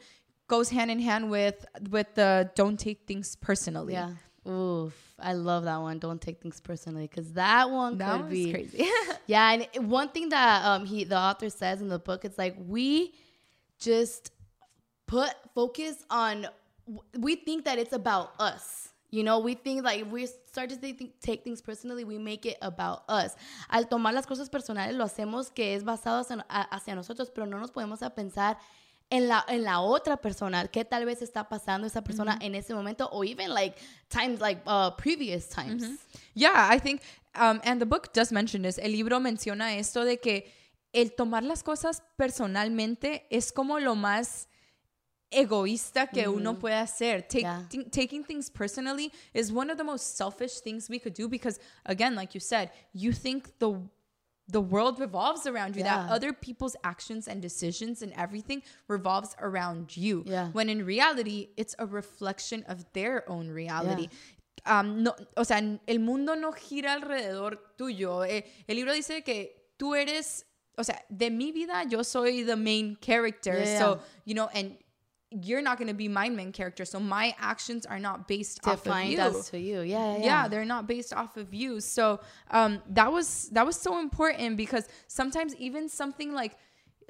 goes 0.49 0.71
hand 0.71 0.91
in 0.91 0.99
hand 1.01 1.31
with 1.31 1.65
with 1.91 2.15
the 2.15 2.51
don't 2.55 2.79
take 2.79 3.07
things 3.07 3.37
personally. 3.37 3.93
Yeah. 3.93 4.15
Oof. 4.51 4.95
I 5.21 5.33
love 5.35 5.65
that 5.65 5.77
one. 5.79 5.99
Don't 5.99 6.21
take 6.21 6.41
things 6.41 6.61
personally 6.61 7.07
because 7.07 7.33
that 7.35 7.71
one 7.71 7.99
That 7.99 8.21
could 8.21 8.31
be 8.31 8.51
crazy. 8.53 8.87
Yeah, 9.27 9.51
and 9.77 9.91
one 9.91 10.09
thing 10.09 10.31
that 10.31 10.65
um 10.65 10.87
he 10.87 11.05
the 11.05 11.19
author 11.19 11.51
says 11.51 11.81
in 11.83 11.89
the 11.89 11.99
book, 11.99 12.25
it's 12.25 12.39
like 12.39 12.57
we 12.67 13.15
just 13.79 14.33
put 15.07 15.31
focus 15.55 16.05
on. 16.11 16.47
We 17.19 17.37
think 17.37 17.65
that 17.67 17.79
it's 17.79 17.93
about 17.93 18.33
us. 18.39 18.89
You 19.11 19.23
know, 19.25 19.39
we 19.41 19.55
think 19.55 19.85
like 19.85 20.01
if 20.03 20.09
we 20.09 20.27
start 20.27 20.69
to 20.71 20.77
take, 20.77 21.19
take 21.21 21.43
things 21.43 21.61
personally, 21.63 22.05
we 22.05 22.19
make 22.19 22.45
it 22.47 22.57
about 22.63 23.05
us. 23.09 23.35
Al 23.71 23.85
tomar 23.85 24.13
las 24.15 24.27
cosas 24.27 24.49
personales, 24.51 24.97
lo 24.97 25.05
hacemos 25.05 25.53
que 25.55 25.75
es 25.75 25.83
basado 25.83 26.25
a- 26.49 26.69
hacia 26.77 26.95
nosotros, 26.95 27.31
pero 27.35 27.47
no 27.47 27.59
nos 27.59 27.71
podemos 27.71 28.03
a 28.03 28.11
pensar 28.11 28.57
en 29.11 29.27
la, 29.29 29.45
en 29.49 29.63
la 29.65 29.81
otra 29.81 30.17
persona, 30.19 30.67
qué 30.69 30.85
tal 30.85 31.07
vez 31.07 31.23
está 31.23 31.49
pasando 31.49 31.87
esa 31.87 32.03
persona 32.03 32.39
en 32.43 32.55
ese 32.55 32.75
momento, 32.75 33.09
o 33.11 33.25
even 33.25 33.55
like 33.55 33.77
times 34.09 34.41
like 34.41 34.61
uh, 34.67 34.91
previous 34.97 35.49
times. 35.49 35.99
Yeah, 36.35 36.69
I 36.71 36.79
think, 36.79 37.01
um, 37.35 37.61
and 37.65 37.81
the 37.81 37.87
book 37.87 38.13
does 38.13 38.31
mention 38.33 38.63
this. 38.63 38.79
El 38.79 38.93
libro 38.93 39.19
menciona 39.19 39.77
esto 39.77 40.05
de 40.05 40.19
que 40.19 40.53
el 40.93 41.13
tomar 41.15 41.43
las 41.43 41.63
cosas 41.63 42.03
personalmente 42.17 43.27
es 43.31 43.51
como 43.53 43.79
lo 43.79 43.95
más 43.95 44.47
egoísta 45.31 46.07
que 46.07 46.27
uno 46.29 46.59
puede 46.59 46.77
hacer. 46.77 47.23
Take, 47.29 47.43
Yeah. 47.43 47.67
taking 47.91 48.25
things 48.25 48.51
personally 48.51 49.13
is 49.35 49.53
one 49.53 49.71
of 49.71 49.77
the 49.77 49.85
most 49.85 50.17
selfish 50.17 50.61
things 50.61 50.89
we 50.89 50.99
could 50.99 51.15
do 51.15 51.29
because, 51.29 51.59
again, 51.85 52.15
like 52.15 52.35
you 52.35 52.41
said, 52.41 52.71
you 52.95 53.13
think 53.13 53.59
the 53.59 53.73
the 54.49 54.61
world 54.61 54.99
revolves 54.99 55.47
around 55.47 55.77
you. 55.77 55.83
That 55.83 56.11
other 56.11 56.33
people's 56.33 56.75
actions 56.83 57.29
and 57.29 57.43
decisions 57.43 58.03
and 58.03 58.13
everything 58.17 58.63
revolves 58.89 59.37
around 59.41 59.97
you. 59.97 60.25
Yeah. 60.27 60.49
When 60.53 60.69
in 60.69 60.85
reality, 60.85 61.49
it's 61.57 61.75
a 61.79 61.87
reflection 61.87 62.65
of 62.67 62.85
their 62.95 63.29
own 63.31 63.49
reality. 63.49 64.09
Um, 64.65 65.03
no, 65.03 65.15
o 65.37 65.45
sea, 65.45 65.79
el 65.87 65.99
mundo 65.99 66.35
no 66.35 66.53
gira 66.53 66.95
alrededor 67.01 67.59
tuyo. 67.79 68.27
Eh, 68.29 68.43
el 68.69 68.77
libro 68.77 68.93
dice 68.93 69.23
que 69.25 69.51
tú 69.79 69.95
eres, 69.95 70.45
o 70.77 70.83
sea, 70.83 70.99
de 71.11 71.31
mi 71.31 71.53
vida 71.53 71.85
yo 71.89 72.03
soy 72.03 72.43
the 72.43 72.57
main 72.57 72.97
character. 73.01 73.59
Yeah, 73.59 73.79
So, 73.79 74.01
you 74.25 74.35
know, 74.35 74.49
and 74.55 74.77
you're 75.31 75.61
not 75.61 75.77
going 75.77 75.89
to 75.89 75.95
be 75.95 76.09
my 76.09 76.29
main 76.29 76.53
character. 76.53 76.85
So 76.85 76.99
my 76.99 77.35
actions 77.39 77.85
are 77.85 77.99
not 77.99 78.27
based 78.27 78.61
off 78.67 78.87
of 78.87 79.05
you 79.05 79.43
to 79.51 79.59
you. 79.59 79.81
Yeah, 79.81 79.83
yeah, 79.83 80.17
yeah. 80.17 80.25
yeah. 80.25 80.49
they're 80.49 80.65
not 80.65 80.87
based 80.87 81.13
off 81.13 81.37
of 81.37 81.53
you 81.53 81.81
so 81.81 82.21
um 82.51 82.81
that 82.91 83.13
was 83.13 83.49
that 83.53 83.67
was 83.67 83.77
so 83.77 83.99
important 84.01 84.57
because 84.57 84.89
sometimes 85.07 85.55
even 85.57 85.89
something 85.89 86.33
like 86.33 86.57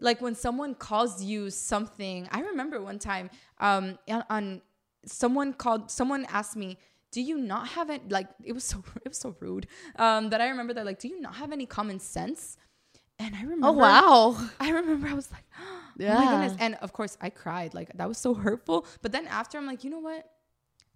like 0.00 0.20
when 0.20 0.34
someone 0.34 0.74
calls 0.74 1.22
you 1.22 1.50
something 1.50 2.28
i 2.30 2.40
remember 2.40 2.80
one 2.80 2.98
time 2.98 3.30
um 3.58 3.98
on, 4.08 4.24
on 4.30 4.62
someone 5.04 5.52
called 5.52 5.90
someone 5.90 6.26
asked 6.30 6.56
me 6.56 6.78
do 7.10 7.20
you 7.20 7.38
not 7.38 7.68
have 7.68 7.90
it 7.90 8.10
like 8.10 8.28
it 8.44 8.52
was 8.52 8.64
so 8.72 8.82
it 9.04 9.08
was 9.08 9.18
so 9.18 9.34
rude 9.40 9.66
um 9.96 10.30
that 10.30 10.40
i 10.40 10.48
remember 10.48 10.74
that 10.74 10.84
like 10.86 10.98
do 10.98 11.08
you 11.08 11.20
not 11.20 11.36
have 11.36 11.52
any 11.52 11.66
common 11.66 11.98
sense 11.98 12.56
and 13.18 13.34
i 13.34 13.42
remember 13.42 13.68
Oh 13.68 13.72
wow. 13.72 14.48
I 14.60 14.70
remember 14.70 15.08
I 15.08 15.14
was 15.14 15.30
like, 15.32 15.44
oh 16.00 16.04
my 16.04 16.22
Yeah. 16.22 16.30
goodness. 16.30 16.56
And 16.60 16.74
of 16.76 16.92
course 16.92 17.16
I 17.20 17.30
cried. 17.30 17.74
Like 17.74 17.92
that 17.94 18.08
was 18.08 18.18
so 18.18 18.34
hurtful. 18.34 18.86
But 19.02 19.12
then 19.12 19.26
after 19.26 19.58
I'm 19.58 19.66
like, 19.66 19.84
you 19.84 19.90
know 19.90 20.00
what? 20.00 20.24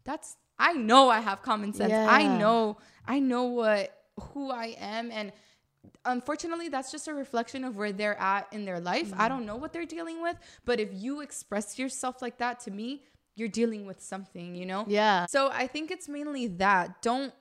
That's 0.05 0.37
I 0.59 0.73
know 0.75 1.09
I 1.09 1.21
have 1.21 1.43
common 1.43 1.73
sense. 1.73 1.93
I 1.93 2.27
know 2.27 2.79
I 3.07 3.19
know 3.21 3.45
what 3.45 3.97
who 4.33 4.51
I 4.51 4.77
am 4.79 5.11
and 5.11 5.33
unfortunately 6.05 6.69
that's 6.69 6.91
just 6.93 7.09
a 7.09 7.15
reflection 7.15 7.65
of 7.65 7.77
where 7.77 7.93
they're 7.93 8.19
at 8.21 8.47
in 8.53 8.65
their 8.65 8.79
life 8.81 9.11
Mm-hmm. 9.11 9.21
i 9.21 9.29
don't 9.29 9.47
know 9.47 9.57
what 9.57 9.73
they're 9.73 9.87
dealing 9.87 10.23
with 10.23 10.37
but 10.65 10.79
if 10.81 10.91
you 10.93 11.21
express 11.21 11.79
yourself 11.79 12.23
like 12.23 12.39
that 12.39 12.61
to 12.61 12.71
me 12.71 13.03
you're 13.35 13.49
dealing 13.49 13.85
with 13.87 14.01
something 14.01 14.55
you 14.55 14.67
know 14.67 14.85
Yeah. 14.87 15.27
so 15.27 15.51
i 15.53 15.67
think 15.67 15.91
it's 15.91 16.09
mainly 16.09 16.47
that 16.65 17.03
don't 17.03 17.33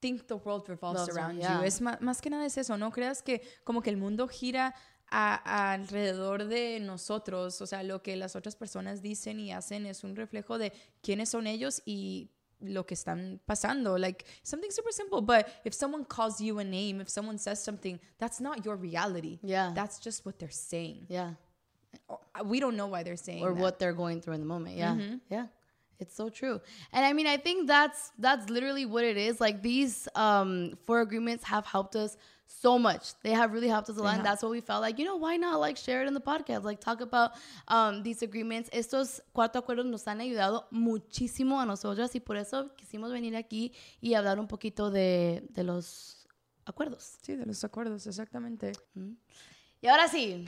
think 0.00 0.28
the 0.28 0.36
world 0.36 0.68
revolves 0.68 1.00
Revolves 1.00 1.16
around 1.16 1.36
you 1.36 1.42
yeah. 1.42 1.62
es 1.62 1.80
ma- 1.80 1.96
más 2.00 2.20
que 2.22 2.30
nada 2.30 2.44
es 2.46 2.56
eso 2.56 2.76
no 2.76 2.90
creas 2.90 3.22
que 3.22 3.40
como 3.66 3.80
que 3.82 3.90
el 3.90 3.98
mundo 3.98 4.26
gira 4.28 4.72
a- 5.10 5.72
alrededor 5.72 6.44
de 6.46 6.78
nosotros 6.80 7.60
o 7.60 7.66
sea 7.66 7.82
lo 7.82 8.02
que 8.02 8.16
las 8.16 8.36
otras 8.36 8.56
personas 8.56 9.02
dicen 9.02 9.40
y 9.40 9.52
hacen 9.52 9.86
es 9.86 10.04
un 10.04 10.14
reflejo 10.16 10.58
de 10.58 10.72
quiénes 11.02 11.28
son 11.30 11.46
ellos 11.46 11.82
y 11.84 12.30
lo 12.62 12.84
que 12.84 12.92
están 12.94 13.40
pasando. 13.46 13.96
Like 13.96 14.24
something 14.42 14.70
super 14.70 14.92
simple, 14.92 15.22
but 15.22 15.46
if 15.64 15.72
someone 15.72 16.04
calls 16.04 16.40
you 16.40 16.58
a 16.58 16.64
name, 16.64 17.00
if 17.00 17.08
someone 17.08 17.38
says 17.38 17.58
something, 17.58 17.98
that's 18.18 18.38
not 18.38 18.66
your 18.66 18.76
reality. 18.76 19.38
Yeah. 19.42 19.72
That's 19.74 19.98
just 19.98 20.26
what 20.26 20.38
they're 20.38 20.50
saying. 20.52 21.06
Yeah. 21.08 21.36
We 22.44 22.60
don't 22.60 22.76
know 22.76 22.86
why 22.86 23.02
they're 23.02 23.16
saying 23.16 23.42
or 23.42 23.54
that. 23.54 23.62
what 23.62 23.78
they're 23.78 23.94
going 23.94 24.20
through 24.20 24.34
in 24.34 24.40
the 24.40 24.46
moment. 24.46 24.76
Yeah. 24.76 24.94
Mm-hmm. 24.94 25.16
Yeah. 25.30 25.46
It's 26.00 26.14
so 26.14 26.28
true. 26.28 26.60
And 26.92 27.04
I 27.04 27.12
mean, 27.12 27.26
I 27.26 27.36
think 27.36 27.66
that's 27.66 28.12
that's 28.18 28.48
literally 28.50 28.86
what 28.86 29.04
it 29.04 29.16
is. 29.16 29.40
Like 29.40 29.62
these 29.62 30.08
um 30.14 30.72
four 30.84 31.00
agreements 31.00 31.44
have 31.44 31.66
helped 31.66 31.96
us 31.96 32.16
so 32.46 32.78
much. 32.78 33.14
They 33.22 33.30
have 33.32 33.52
really 33.52 33.68
helped 33.68 33.88
us 33.90 33.96
a 33.96 34.02
lot. 34.02 34.16
And 34.16 34.24
that's 34.24 34.42
what 34.42 34.50
we 34.50 34.60
felt 34.60 34.82
like, 34.82 34.98
you 34.98 35.04
know, 35.04 35.16
why 35.16 35.36
not 35.36 35.60
like 35.60 35.76
share 35.76 36.02
it 36.02 36.08
in 36.08 36.14
the 36.14 36.20
podcast? 36.20 36.64
Like 36.64 36.80
talk 36.80 37.00
about 37.00 37.32
um 37.68 38.02
these 38.02 38.22
agreements. 38.22 38.68
Estos 38.72 39.20
cuatro 39.32 39.62
acuerdos 39.62 39.86
nos 39.86 40.06
han 40.06 40.20
ayudado 40.20 40.64
muchísimo 40.72 41.60
a 41.60 41.66
nosotras 41.66 42.14
y 42.14 42.20
por 42.20 42.36
eso 42.36 42.70
quisimos 42.76 43.12
venir 43.12 43.36
aquí 43.36 43.72
y 44.00 44.14
hablar 44.14 44.40
un 44.40 44.48
poquito 44.48 44.90
de, 44.90 45.46
de 45.50 45.62
los 45.64 46.26
acuerdos. 46.66 47.18
Sí, 47.22 47.36
de 47.36 47.46
los 47.46 47.62
acuerdos, 47.64 48.06
exactamente. 48.06 48.72
Y 49.80 49.86
ahora 49.86 50.08
sí, 50.08 50.46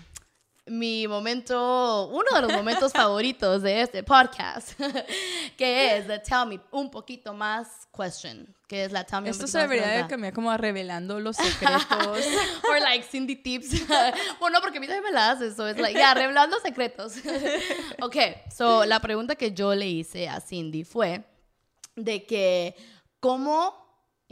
mi 0.66 1.08
momento, 1.08 2.08
uno 2.08 2.26
de 2.34 2.42
los 2.42 2.52
momentos 2.52 2.92
favoritos 2.92 3.62
de 3.62 3.82
este 3.82 4.02
podcast, 4.02 4.72
que 5.56 5.96
es 5.96 6.06
the 6.06 6.20
Tell 6.20 6.46
Me 6.46 6.60
un 6.70 6.90
poquito 6.90 7.34
más 7.34 7.88
question, 7.96 8.54
que 8.68 8.84
es 8.84 8.92
la 8.92 9.04
Tell 9.04 9.22
Me 9.22 9.30
Esto 9.30 9.46
se 9.46 9.58
debería 9.58 9.88
de 9.88 10.06
cambiar 10.06 10.32
como 10.32 10.50
a 10.50 10.56
revelando 10.56 11.18
los 11.18 11.36
secretos. 11.38 12.26
Or 12.70 12.80
like 12.80 13.04
Cindy 13.04 13.36
Tips. 13.36 13.86
bueno, 14.38 14.60
porque 14.60 14.78
a 14.78 14.80
mí 14.80 14.86
también 14.86 15.04
me 15.04 15.12
la 15.12 15.32
haces, 15.32 15.56
so 15.56 15.66
es 15.66 15.78
like, 15.78 15.98
ya, 15.98 16.14
revelando 16.14 16.58
secretos. 16.60 17.14
ok, 18.00 18.16
so 18.54 18.84
la 18.84 19.00
pregunta 19.00 19.34
que 19.34 19.52
yo 19.52 19.74
le 19.74 19.88
hice 19.88 20.28
a 20.28 20.40
Cindy 20.40 20.84
fue 20.84 21.24
de 21.96 22.24
que 22.24 22.76
cómo 23.18 23.81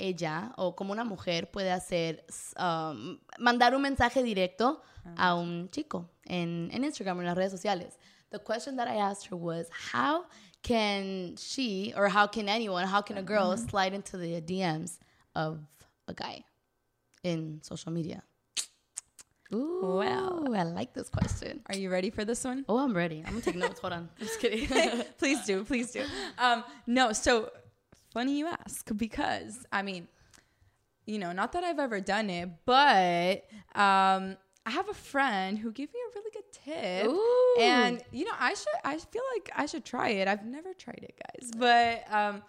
ella 0.00 0.52
o 0.56 0.74
como 0.74 0.92
una 0.92 1.04
mujer 1.04 1.50
puede 1.50 1.70
hacer, 1.70 2.24
um, 2.58 3.18
mandar 3.38 3.74
un 3.74 3.82
mensaje 3.82 4.22
directo 4.22 4.82
a 5.16 5.34
un 5.34 5.68
chico 5.70 6.08
en, 6.24 6.70
en 6.72 6.84
Instagram, 6.84 7.20
en 7.20 7.26
las 7.26 7.36
redes 7.36 7.52
sociales. 7.52 7.98
The 8.30 8.38
question 8.38 8.76
that 8.76 8.88
I 8.88 8.96
asked 8.96 9.26
her 9.30 9.36
was, 9.36 9.68
how 9.92 10.26
can 10.62 11.36
she, 11.36 11.92
or 11.96 12.08
how 12.08 12.26
can 12.26 12.48
anyone, 12.48 12.86
how 12.86 13.02
can 13.02 13.18
a 13.18 13.22
girl 13.22 13.56
slide 13.56 13.92
into 13.94 14.16
the 14.16 14.40
DMs 14.40 14.98
of 15.34 15.58
a 16.06 16.14
guy 16.14 16.44
in 17.22 17.60
social 17.62 17.92
media? 17.92 18.22
Ooh, 19.52 19.80
Well. 19.98 20.54
I 20.54 20.62
like 20.62 20.94
this 20.94 21.08
question. 21.08 21.60
Are 21.66 21.76
you 21.76 21.90
ready 21.90 22.10
for 22.10 22.24
this 22.24 22.44
one? 22.44 22.64
Oh, 22.68 22.78
I'm 22.78 22.94
ready. 22.94 23.22
I'm 23.26 23.32
gonna 23.32 23.40
take 23.40 23.56
notes. 23.56 23.80
Hold 23.80 23.94
on. 23.94 24.08
Just 24.18 24.38
kidding. 24.38 24.68
please 25.18 25.44
do, 25.44 25.64
please 25.64 25.90
do. 25.90 26.04
Um, 26.38 26.62
no, 26.86 27.12
so 27.12 27.50
funny 28.12 28.38
you 28.38 28.46
ask 28.46 28.88
because 28.96 29.66
I 29.72 29.82
mean, 29.82 30.08
you 31.06 31.18
know, 31.18 31.32
not 31.32 31.52
that 31.52 31.64
I've 31.64 31.78
ever 31.78 32.00
done 32.00 32.30
it, 32.30 32.48
but 32.64 33.44
um, 33.74 34.36
I 34.66 34.70
have 34.70 34.88
a 34.88 34.94
friend 34.94 35.58
who 35.58 35.72
gave 35.72 35.92
me 35.92 35.98
a 35.98 36.14
really 36.14 36.30
good 36.32 36.52
tip, 36.52 37.06
Ooh. 37.06 37.60
and 37.60 38.02
you 38.12 38.24
know, 38.24 38.32
I 38.38 38.54
should, 38.54 38.68
I 38.84 38.98
feel 38.98 39.22
like 39.34 39.50
I 39.56 39.66
should 39.66 39.84
try 39.84 40.10
it. 40.10 40.28
I've 40.28 40.44
never 40.44 40.72
tried 40.74 41.00
it, 41.02 41.20
guys, 41.26 41.50
but 41.56 42.04
um, 42.12 42.42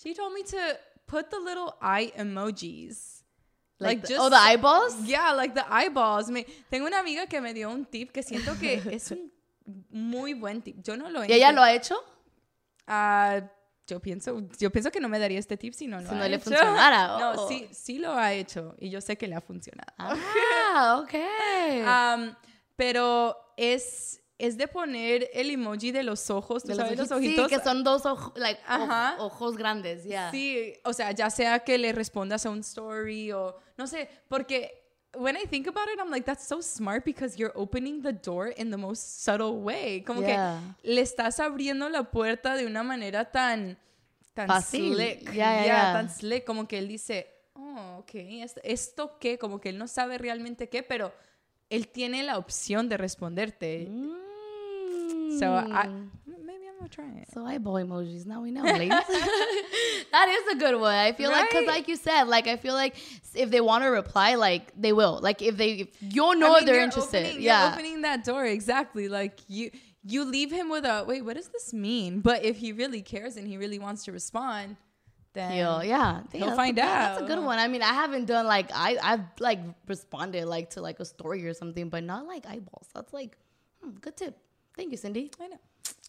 she 0.00 0.14
told 0.14 0.32
me 0.32 0.42
to 0.44 0.78
put 1.06 1.30
the 1.30 1.38
little 1.38 1.76
eye 1.80 2.12
emojis. 2.18 3.22
like, 3.80 4.06
the- 4.06 4.16
oh, 4.16 4.30
the 4.30 4.36
eyeballs. 4.36 4.96
Yeah, 5.04 5.32
like 5.32 5.54
the 5.54 5.64
eyeballs. 5.72 6.30
Me, 6.30 6.44
tengo 6.70 6.86
una 6.86 6.98
amiga 6.98 7.26
que 7.26 7.40
me 7.40 7.52
dio 7.52 7.70
un 7.70 7.84
tip 7.86 8.12
que 8.12 8.22
siento 8.22 8.58
que 8.58 8.80
es 8.92 9.10
un 9.10 9.30
muy 9.90 10.34
buen 10.34 10.62
tip. 10.62 10.82
Yo 10.82 10.96
no 10.96 11.08
lo 11.08 11.22
he 11.22 11.28
¿Y 11.28 11.32
ella 11.32 11.52
lo 11.52 11.62
ha 11.62 11.72
hecho? 11.72 11.96
Ah, 12.86 13.40
yo 13.86 14.00
pienso, 14.00 14.40
yo 14.58 14.70
pienso 14.70 14.90
que 14.90 15.00
no 15.00 15.08
me 15.08 15.18
daría 15.18 15.38
este 15.38 15.56
tip 15.56 15.74
si 15.74 15.86
no 15.86 16.00
lo 16.00 16.08
Si 16.08 16.14
ha 16.14 16.18
no 16.18 16.26
le 16.28 16.36
hecho. 16.36 16.44
funcionara, 16.44 17.06
No, 17.18 17.32
oh. 17.42 17.48
sí, 17.48 17.68
sí 17.72 17.98
lo 17.98 18.12
ha 18.14 18.32
hecho 18.32 18.74
y 18.78 18.88
yo 18.90 19.00
sé 19.00 19.16
que 19.18 19.28
le 19.28 19.34
ha 19.34 19.40
funcionado. 19.40 19.92
Ah, 19.98 21.00
okay. 21.04 21.82
Am, 21.84 22.34
pero 22.76 23.36
es 23.56 24.20
es 24.36 24.56
de 24.56 24.66
poner 24.66 25.30
el 25.32 25.48
emoji 25.50 25.92
de 25.92 26.02
los 26.02 26.28
ojos, 26.28 26.64
¿tú 26.64 26.70
De 26.70 26.74
los 26.74 26.84
sabes 26.84 26.98
los 26.98 27.10
ojitos. 27.12 27.48
Sí, 27.48 27.56
que 27.56 27.62
son 27.62 27.84
dos 27.84 28.04
ojos, 28.04 28.32
like, 28.36 28.60
oj- 28.62 28.66
Ajá. 28.82 29.14
ojos 29.20 29.56
grandes, 29.56 30.02
yeah. 30.04 30.30
Sí, 30.32 30.72
o 30.84 30.92
sea, 30.92 31.12
ya 31.12 31.30
sea 31.30 31.60
que 31.60 31.78
le 31.78 31.92
respondas 31.92 32.44
a 32.44 32.50
un 32.50 32.58
story 32.60 33.30
o 33.30 33.56
no 33.76 33.86
sé, 33.86 34.08
porque 34.28 34.83
when 35.16 35.36
I 35.36 35.44
think 35.46 35.66
about 35.66 35.88
it, 35.88 35.98
I'm 36.00 36.10
like, 36.10 36.24
that's 36.26 36.46
so 36.46 36.60
smart 36.60 37.04
because 37.04 37.36
you're 37.38 37.52
opening 37.54 38.02
the 38.02 38.12
door 38.12 38.48
in 38.48 38.70
the 38.70 38.76
most 38.76 39.22
subtle 39.24 39.60
way. 39.62 40.02
Como 40.02 40.20
Yeah. 40.22 40.60
que 40.82 40.90
le 40.94 41.00
estás 41.00 41.40
abriendo 41.40 41.88
la 41.88 42.04
puerta 42.10 42.56
de 42.56 42.66
una 42.66 42.82
manera 42.82 43.30
tan, 43.30 43.76
tan 44.34 44.46
Fácil. 44.48 44.94
slick. 44.94 45.32
Yeah, 45.32 45.64
ya. 45.66 45.92
tan 45.92 46.08
slick. 46.10 46.44
Como 46.44 46.66
que 46.66 46.78
él 46.78 46.88
dice, 46.88 47.26
oh, 47.54 47.98
ok, 48.00 48.10
¿esto, 48.14 48.60
¿esto 48.64 49.18
qué? 49.18 49.38
Como 49.38 49.60
que 49.60 49.68
él 49.70 49.78
no 49.78 49.86
sabe 49.88 50.18
realmente 50.18 50.68
qué, 50.68 50.82
pero 50.82 51.12
él 51.70 51.88
tiene 51.88 52.22
la 52.22 52.38
opción 52.38 52.88
de 52.88 52.96
responderte. 52.96 53.86
Mm. 53.90 55.38
So, 55.38 55.46
I, 55.58 55.88
gonna 56.84 57.12
try 57.12 57.20
it. 57.20 57.28
So 57.32 57.44
eyeball 57.44 57.74
emojis. 57.74 58.26
Now 58.26 58.42
we 58.42 58.50
know, 58.50 58.62
ladies. 58.62 58.88
that 58.88 60.28
is 60.28 60.56
a 60.56 60.58
good 60.58 60.80
one. 60.80 60.94
I 60.94 61.12
feel 61.12 61.30
like, 61.30 61.50
cause 61.50 61.66
like 61.66 61.88
you 61.88 61.96
said, 61.96 62.24
like 62.24 62.46
I 62.46 62.56
feel 62.56 62.74
like 62.74 62.96
if 63.34 63.50
they 63.50 63.60
want 63.60 63.84
to 63.84 63.88
reply, 63.88 64.34
like 64.34 64.72
they 64.76 64.92
will. 64.92 65.20
Like 65.22 65.42
if 65.42 65.56
they, 65.56 65.72
if 65.72 65.88
you'll 66.00 66.34
know 66.34 66.54
I 66.54 66.58
mean, 66.58 66.66
they're 66.66 66.82
interested. 66.82 67.26
Opening, 67.26 67.42
yeah. 67.42 67.72
Opening 67.72 68.02
that 68.02 68.24
door 68.24 68.44
exactly. 68.44 69.08
Like 69.08 69.40
you, 69.48 69.70
you 70.04 70.24
leave 70.24 70.50
him 70.50 70.68
with 70.68 70.84
a 70.84 71.04
wait. 71.06 71.24
What 71.24 71.36
does 71.36 71.48
this 71.48 71.72
mean? 71.72 72.20
But 72.20 72.44
if 72.44 72.56
he 72.56 72.72
really 72.72 73.02
cares 73.02 73.36
and 73.36 73.46
he 73.46 73.56
really 73.56 73.78
wants 73.78 74.04
to 74.04 74.12
respond, 74.12 74.76
then 75.32 75.50
He'll, 75.52 75.82
yeah, 75.82 76.22
he'll 76.32 76.46
that's 76.46 76.56
find 76.56 76.78
a, 76.78 76.82
That's 76.82 77.22
a 77.22 77.26
good 77.26 77.40
one. 77.40 77.58
I 77.58 77.66
mean, 77.66 77.82
I 77.82 77.92
haven't 77.92 78.26
done 78.26 78.46
like 78.46 78.70
I 78.72 78.96
I've 79.02 79.24
like 79.40 79.58
responded 79.88 80.44
like 80.44 80.70
to 80.70 80.80
like 80.80 81.00
a 81.00 81.04
story 81.04 81.44
or 81.46 81.54
something, 81.54 81.88
but 81.88 82.04
not 82.04 82.26
like 82.26 82.46
eyeballs. 82.46 82.88
That's 82.94 83.12
like 83.12 83.36
hmm, 83.82 83.90
good 84.00 84.16
tip. 84.16 84.38
Thank 84.76 84.90
you, 84.90 84.96
Cindy. 84.96 85.30
I 85.40 85.48
know. 85.48 85.58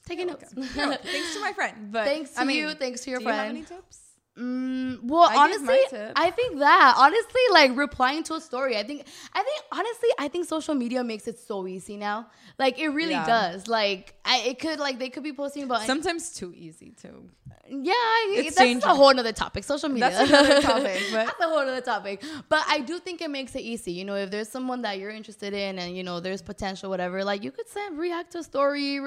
Taking 0.06 0.28
notes. 0.28 0.54
You're. 0.56 0.96
Thanks 0.96 1.34
to 1.36 1.42
my 1.42 1.54
friend. 1.54 1.92
But 1.92 2.06
Thanks 2.12 2.32
to 2.32 2.42
I 2.42 2.44
mean, 2.46 2.58
you. 2.58 2.74
Thanks 2.74 3.02
to 3.02 3.10
your 3.12 3.20
do 3.20 3.26
you 3.26 3.32
have 3.32 3.50
any 3.50 3.64
tips? 3.64 4.00
Mm, 4.38 5.04
well, 5.04 5.22
I 5.24 5.36
honestly. 5.38 5.80
I 6.16 6.30
think 6.30 6.60
that 6.60 6.94
honestly, 6.98 7.42
like 7.54 7.72
replying 7.78 8.22
to 8.24 8.34
a 8.34 8.42
story, 8.42 8.76
I 8.78 8.84
think, 8.84 9.08
I 9.34 9.42
think 9.44 9.62
honestly, 9.72 10.10
I 10.20 10.28
think 10.28 10.46
social 10.46 10.76
media 10.76 11.06
makes 11.06 11.26
it 11.28 11.40
so 11.40 11.66
easy 11.66 11.96
now. 11.96 12.28
Like 12.60 12.78
it 12.78 12.90
really 12.90 13.12
Yeah. 13.12 13.26
does. 13.26 13.70
Like 13.70 14.14
I, 14.26 14.40
it 14.42 14.60
could 14.60 14.78
like 14.78 15.00
they 15.00 15.10
could 15.10 15.24
be 15.24 15.32
posting 15.32 15.64
about 15.64 15.84
Sometimes 15.84 16.34
too 16.34 16.52
easy 16.54 16.92
too. 17.02 17.30
yeah, 17.70 17.94
It's 18.28 18.58
that's 18.58 18.84
a 18.84 18.94
whole 18.94 19.18
other 19.18 19.32
topic. 19.32 19.64
Social 19.64 19.88
media. 19.88 20.10
That's 20.10 20.30
another 20.30 20.62
topic, 20.62 21.02
but- 21.14 21.26
that's 21.28 21.40
a 21.40 21.48
whole 21.48 21.60
other 21.60 21.80
topic. 21.80 22.22
But 22.50 22.64
I 22.68 22.80
do 22.82 23.00
think 23.00 23.22
it 23.22 23.30
makes 23.30 23.56
it 23.56 23.62
easy. 23.62 23.94
You 23.94 24.04
know, 24.04 24.16
if 24.16 24.32
there's 24.32 24.50
someone 24.50 24.82
that 24.82 25.00
you're 25.00 25.12
interested 25.12 25.54
in, 25.54 25.80
and 25.80 25.96
you 25.96 26.04
know, 26.04 26.20
there's 26.20 26.42
potential, 26.42 26.90
whatever. 26.90 27.24
Like 27.24 27.42
you 27.42 27.52
could 27.52 27.70
send 27.70 27.98
react 27.98 28.32
to 28.34 28.40
a 28.40 28.44
story. 28.44 29.00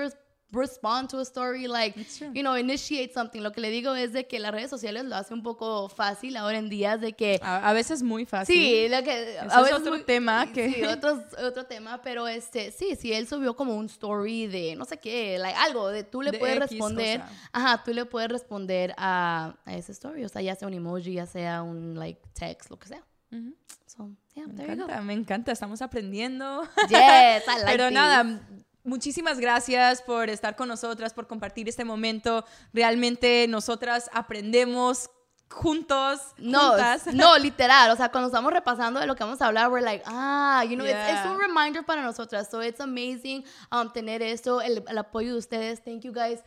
Respond 0.51 1.11
to 1.11 1.19
a 1.19 1.23
story 1.23 1.67
like 1.69 1.95
you 2.33 2.41
know 2.43 2.57
initiate 2.57 3.13
something 3.13 3.41
lo 3.43 3.53
que 3.53 3.61
le 3.61 3.69
digo 3.71 3.95
es 3.95 4.15
de 4.15 4.27
que 4.27 4.39
las 4.39 4.51
redes 4.51 4.71
sociales 4.71 5.05
lo 5.05 5.15
hace 5.15 5.35
un 5.35 5.43
poco 5.43 5.91
fácil 5.91 6.39
ahora 6.39 6.57
en 6.57 6.71
días 6.71 7.03
de 7.03 7.13
que 7.13 7.39
A, 7.43 7.69
a 7.69 7.73
veces 7.75 8.03
muy 8.03 8.25
fácil. 8.25 8.55
Sí, 8.55 8.89
lo 8.89 9.03
que 9.03 9.37
Eso 9.37 9.43
a 9.43 9.45
es 9.59 9.63
veces 9.65 9.73
otro 9.79 9.93
muy- 9.93 10.05
tema 10.05 10.47
sí, 10.47 10.53
que- 10.53 10.73
sí, 10.73 10.83
otros- 10.85 11.35
otro 11.45 11.67
tema, 11.67 12.01
pero 12.03 12.27
este 12.29 12.71
sí, 12.73 12.97
si 12.97 13.13
él 13.13 13.29
subió 13.29 13.55
como 13.57 13.77
un 13.77 13.87
story 13.87 14.47
de 14.47 14.75
no 14.75 14.87
sé 14.87 14.97
qué, 14.99 15.39
like, 15.39 15.59
algo 15.59 15.89
de 15.89 16.03
tú 16.05 16.23
le 16.23 16.31
De 16.31 16.39
puedes 16.39 16.57
X 16.57 16.71
responder, 16.71 17.21
cosa. 17.21 17.33
ajá, 17.53 17.83
tú 17.85 17.93
le 17.93 18.07
puedes 18.07 18.31
responder 18.31 18.95
a, 18.97 19.55
a 19.67 19.75
ese 19.77 19.93
story, 19.93 20.25
o 20.25 20.29
sea, 20.31 20.41
ya 20.41 20.55
sea 20.57 20.67
un 20.67 20.73
emoji, 20.75 21.13
ya 21.13 21.27
sea 21.27 21.63
un 21.63 21.99
like 21.99 22.23
text, 22.33 22.71
lo 22.71 22.79
que 22.79 22.89
sea. 22.89 23.05
So, 23.87 24.11
yeah, 24.35 24.47
Me 24.47 24.63
encanta, 24.65 25.01
me 25.03 25.13
encanta. 25.13 25.53
Estamos 25.53 25.83
aprendiendo. 25.83 26.63
Yes, 26.89 27.43
I 27.47 27.47
like 27.47 27.65
Pero 27.67 27.91
nada, 27.91 28.41
muchísimas 28.89 29.39
gracias 29.39 30.03
por 30.03 30.31
estar 30.31 30.57
con 30.57 30.69
nosotras, 30.69 31.15
por 31.15 31.27
compartir 31.27 31.69
este 31.69 31.85
momento. 31.85 32.45
Realmente 32.73 33.47
nosotras 33.49 34.11
aprendemos 34.13 35.11
juntos, 35.51 36.21
No, 36.39 36.71
juntas. 36.71 37.07
no, 37.15 37.39
literal. 37.39 37.91
O 37.91 37.97
sea, 37.97 38.11
cuando 38.11 38.29
estamos 38.29 38.53
repasando 38.53 39.01
de 39.01 39.07
lo 39.07 39.15
que 39.15 39.25
vamos 39.25 39.41
a 39.41 39.47
hablar, 39.47 39.71
we're 39.71 39.85
like, 39.85 40.05
ah, 40.07 40.65
you 40.65 40.77
know, 40.77 40.87
it's, 40.87 41.11
it's 41.11 41.27
un 41.27 41.39
reminder 41.39 41.85
para 41.85 42.03
nosotras. 42.03 42.49
So 42.51 42.63
it's 42.63 42.81
amazing 42.81 43.45
um, 43.71 43.93
tener 43.93 44.23
esto, 44.23 44.61
el, 44.61 44.85
el 44.87 44.99
apoyo 44.99 45.33
de 45.33 45.39
ustedes. 45.39 45.83
Thank 45.83 46.03
you 46.03 46.13
guys 46.13 46.41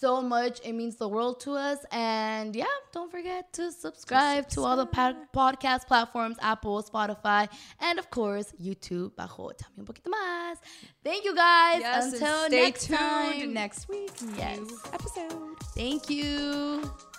so 0.00 0.22
much. 0.22 0.60
It 0.64 0.72
means 0.74 0.96
the 0.96 1.08
world 1.08 1.40
to 1.40 1.52
us. 1.52 1.78
And 1.90 2.54
yeah, 2.54 2.64
don't 2.92 3.10
forget 3.10 3.52
to 3.54 3.72
subscribe 3.72 4.48
to, 4.50 4.62
all 4.62 4.76
the 4.76 4.86
pod- 4.86 5.16
podcast 5.34 5.86
platforms 5.86 6.36
Apple, 6.40 6.82
Spotify, 6.82 7.48
and 7.80 7.98
of 7.98 8.10
course, 8.10 8.52
YouTube. 8.60 9.12
Bajo 9.16 9.50
También 9.56 9.80
un 9.80 9.84
poquito 9.86 10.10
más. 10.10 10.58
Thank 11.04 11.24
you 11.24 11.34
guys. 11.34 11.80
Yes, 11.80 12.12
Until 12.12 12.46
stay 12.46 12.62
next 12.62 12.86
tuned 12.86 12.98
time. 12.98 13.52
next 13.54 13.88
week. 13.88 14.10
Yes. 14.36 14.58
New 14.58 14.78
episode. 14.92 15.58
Thank 15.74 16.10
you. 16.10 17.17